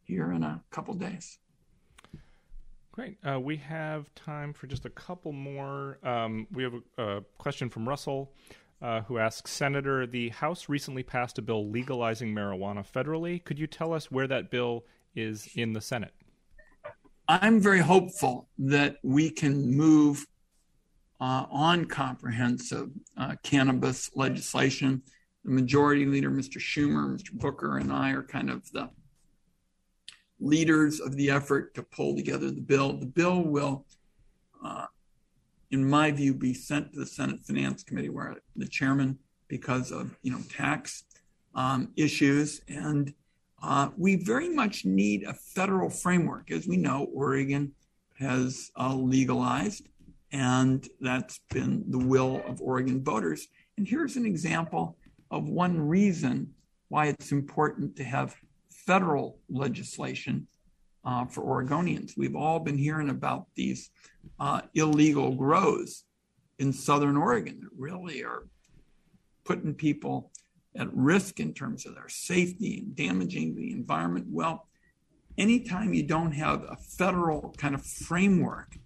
[0.05, 1.39] here in a couple days.
[2.93, 3.19] Great.
[3.29, 5.99] Uh, we have time for just a couple more.
[6.03, 8.33] Um, we have a, a, question from Russell,
[8.83, 13.43] uh, who asks Senator, the House recently passed a bill legalizing marijuana federally.
[13.43, 16.15] Could you tell us where that bill is in the Senate?
[17.29, 20.25] I'm very hopeful that we can move
[21.21, 25.03] uh, on comprehensive uh, cannabis legislation.
[25.45, 26.59] The majority leader, Mr.
[26.59, 27.33] Schumer, Mr.
[27.33, 28.91] Booker, and I are kind of the
[30.39, 32.99] leaders of the effort to pull together the bill.
[32.99, 33.87] The bill will,
[34.65, 34.87] uh,
[35.71, 40.17] in my view, be sent to the Senate Finance Committee, where the chairman, because of
[40.23, 41.05] you know tax
[41.55, 43.13] um, issues, and
[43.63, 46.51] uh, we very much need a federal framework.
[46.51, 47.73] As we know, Oregon
[48.19, 49.89] has uh, legalized,
[50.33, 53.49] and that's been the will of Oregon voters.
[53.77, 54.97] And here's an example
[55.31, 56.53] of one reason
[56.89, 58.37] why it's important to have
[58.71, 60.47] federal legislation
[61.07, 62.17] uh, for Oregonians.
[62.17, 63.91] We've all been hearing about these
[64.41, 66.05] uh, illegal grows
[66.59, 68.49] in Southern Oregon that really are
[69.45, 70.33] putting people
[70.77, 74.27] at risk in terms of their safety and damaging the environment.
[74.29, 74.69] Well,
[75.39, 78.77] anytime you don't have a federal kind of framework,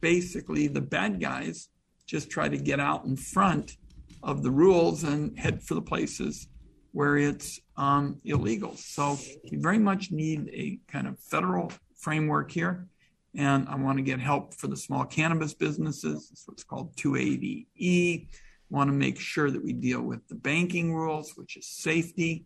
[0.00, 1.68] basically the bad guys
[2.06, 3.76] just try to get out in front
[4.22, 6.48] of the rules and head for the places
[6.92, 8.76] where it's um, illegal.
[8.76, 9.18] So
[9.50, 12.86] we very much need a kind of federal framework here.
[13.34, 16.28] And I want to get help for the small cannabis businesses.
[16.30, 18.28] It's what's called 280E.
[18.68, 22.44] Want to make sure that we deal with the banking rules, which is safety.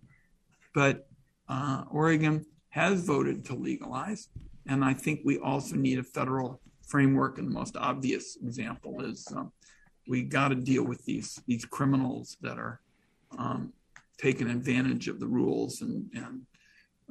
[0.75, 1.09] But
[1.49, 4.29] uh, Oregon has voted to legalize.
[4.69, 7.39] And I think we also need a federal framework.
[7.39, 9.51] And the most obvious example is um,
[10.07, 12.81] we got to deal with these, these criminals that are
[13.39, 13.73] um,
[14.19, 16.43] taken advantage of the rules and, and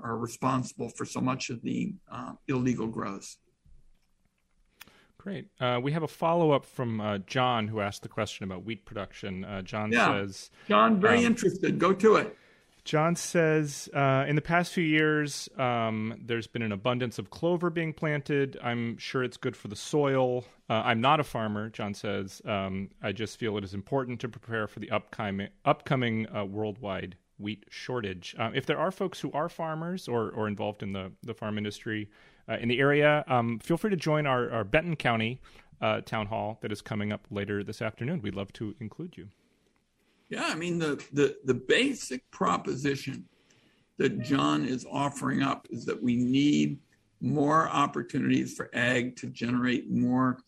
[0.03, 3.37] are responsible for so much of the uh, illegal growth.
[5.17, 5.47] Great.
[5.59, 8.85] Uh, we have a follow up from uh, John who asked the question about wheat
[8.85, 9.43] production.
[9.43, 10.07] Uh, John yeah.
[10.07, 11.79] says, John, very um, interested.
[11.79, 12.37] Go to it.
[12.85, 17.71] John says, uh, in the past few years, um, there's been an abundance of clover
[17.71, 18.59] being planted.
[18.61, 20.45] I'm sure it's good for the soil.
[20.69, 22.43] Uh, I'm not a farmer, John says.
[22.45, 27.15] Um, I just feel it is important to prepare for the upcoming, upcoming uh, worldwide
[27.39, 28.35] wheat shortage.
[28.37, 31.57] Uh, if there are folks who are farmers or, or involved in the, the farm
[31.57, 32.07] industry
[32.47, 35.41] uh, in the area, um, feel free to join our, our Benton County
[35.81, 38.21] uh, town hall that is coming up later this afternoon.
[38.21, 39.29] We'd love to include you.
[40.35, 43.25] Yeah, I mean the the the basic proposition
[43.97, 46.77] that John is offering up is that we need
[47.21, 50.39] more opportunities for ag to generate more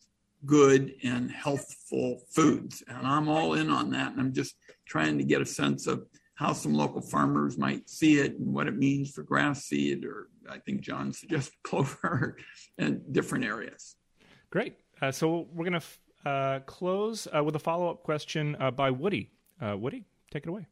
[0.46, 2.84] good and healthful foods.
[2.90, 4.12] And I'm all in on that.
[4.12, 8.20] And I'm just trying to get a sense of how some local farmers might see
[8.20, 12.36] it and what it means for grass seed, or I think John suggested clover
[12.78, 13.96] and different areas.
[14.52, 14.76] Great.
[15.02, 18.70] Uh, so we're going to f- uh, close uh, with a follow up question uh,
[18.70, 19.32] by Woody.
[19.62, 20.68] Uh, Woody, take it away.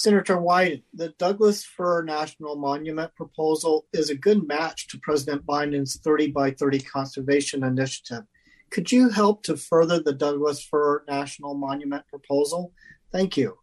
[0.00, 6.00] Senator Wyden, the Douglas Fir National Monument proposal is a good match to President Biden's
[6.00, 8.22] 30 by 30 conservation initiative.
[8.70, 12.72] Could you help to further the Douglas Fir National Monument proposal?
[13.12, 13.58] Thank you.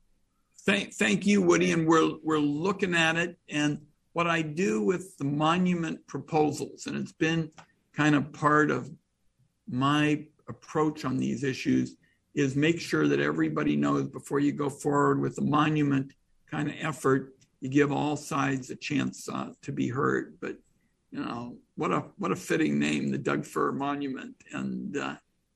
[0.63, 1.71] Thank, thank you, Woody.
[1.71, 3.39] And we're, we're looking at it.
[3.49, 3.81] And
[4.13, 7.49] what I do with the monument proposals, and it's been
[7.93, 8.91] kind of part of
[9.69, 11.95] my approach on these issues
[12.35, 16.13] is make sure that everybody knows before you go forward with the monument
[16.49, 20.37] kind of effort, you give all sides a chance uh, to be heard.
[20.39, 20.57] But
[21.11, 25.15] you know what a what a fitting name, the Doug Fir Monument, and uh,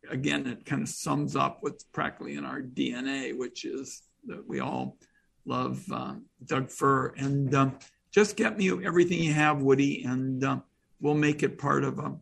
[0.09, 4.59] again, it kind of sums up what's practically in our DNA, which is that we
[4.59, 4.97] all
[5.45, 7.13] love uh, Doug Fir.
[7.17, 7.79] And um,
[8.11, 10.59] just get me everything you have, Woody, and uh,
[10.99, 12.15] we'll make it part of a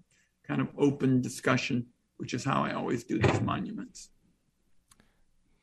[0.50, 1.86] kind of open discussion,
[2.18, 4.10] which is how I always do these monuments.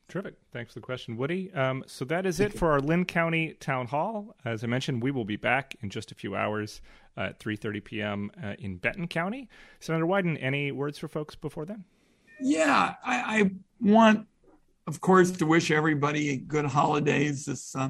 [0.07, 0.35] Terrific.
[0.53, 1.51] Thanks for the question, Woody.
[1.53, 4.37] Um, so that is it for our Linn County Town Hall.
[4.45, 6.79] As I mentioned, we will be back in just a few hours
[7.17, 8.31] at 3.30 p.m.
[8.41, 9.49] Uh, in Benton County.
[9.81, 11.83] Senator Wyden, any words for folks before then?
[12.39, 14.27] Yeah, I, I want,
[14.87, 17.89] of course, to wish everybody good holidays this uh,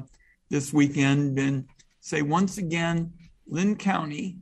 [0.50, 1.66] this weekend and
[2.00, 3.12] say once again,
[3.46, 4.38] Linn County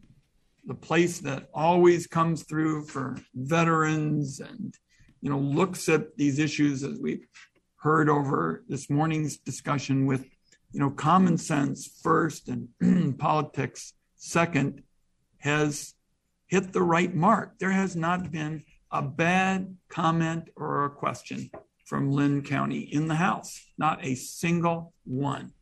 [0.66, 4.74] the place that always comes through for veterans and
[5.20, 7.26] you know looks at these issues as we've
[7.76, 10.24] heard over this morning's discussion with
[10.72, 14.82] you know common sense first and politics second
[15.38, 15.94] has
[16.48, 21.50] hit the right mark there has not been a bad comment or a question
[21.84, 25.52] from Linn County in the House, not a single one.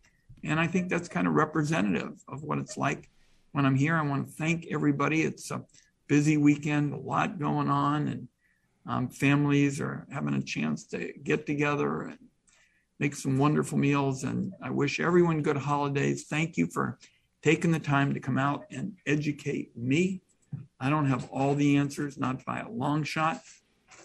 [0.42, 3.11] And I think that's kind of representative of what it's like
[3.55, 3.94] when I'm here.
[3.94, 5.22] I want to thank everybody.
[5.22, 5.62] It's a
[6.09, 8.28] busy weekend, a lot going on, and
[8.84, 12.18] um, families are having a chance to get together and
[12.98, 14.24] make some wonderful meals.
[14.24, 16.24] And I wish everyone good holidays.
[16.28, 16.98] Thank you for
[17.42, 20.20] taking the time to come out and educate me.
[20.80, 23.40] I don't have all the answers, not by a long shot.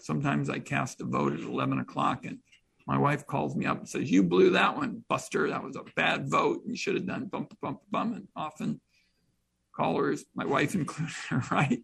[0.00, 2.38] Sometimes I cast a vote at 11 o'clock and
[2.86, 5.48] my wife calls me up and says, You blew that one, Buster.
[5.48, 6.62] That was a bad vote.
[6.66, 8.14] You should have done bump, bump, bump.
[8.14, 8.80] And often
[9.80, 11.14] callers, my wife included,
[11.50, 11.82] right?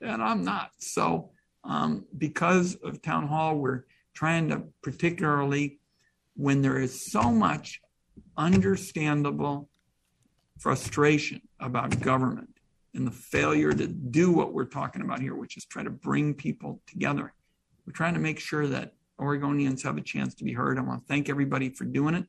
[0.00, 0.70] And I'm not.
[0.78, 1.30] So,
[1.64, 3.84] um, because of town hall, we're
[4.14, 5.78] trying to, particularly
[6.36, 7.80] when there is so much
[8.36, 9.68] understandable
[10.58, 12.50] frustration about government
[12.94, 16.34] and the failure to do what we're talking about here, which is try to bring
[16.34, 17.32] people together.
[17.86, 20.78] We're trying to make sure that Oregonians have a chance to be heard.
[20.78, 22.26] I want to thank everybody for doing it.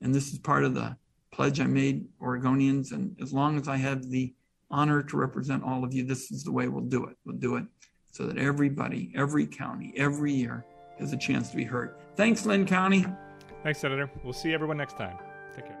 [0.00, 0.96] And this is part of the
[1.32, 2.92] pledge I made Oregonians.
[2.92, 4.32] And as long as I have the
[4.70, 7.16] honor to represent all of you, this is the way we'll do it.
[7.24, 7.64] We'll do it
[8.10, 10.64] so that everybody, every county, every year
[10.98, 11.94] has a chance to be heard.
[12.16, 13.06] Thanks, Linn County.
[13.62, 14.10] Thanks, Senator.
[14.24, 15.16] We'll see everyone next time.
[15.54, 15.79] Take care.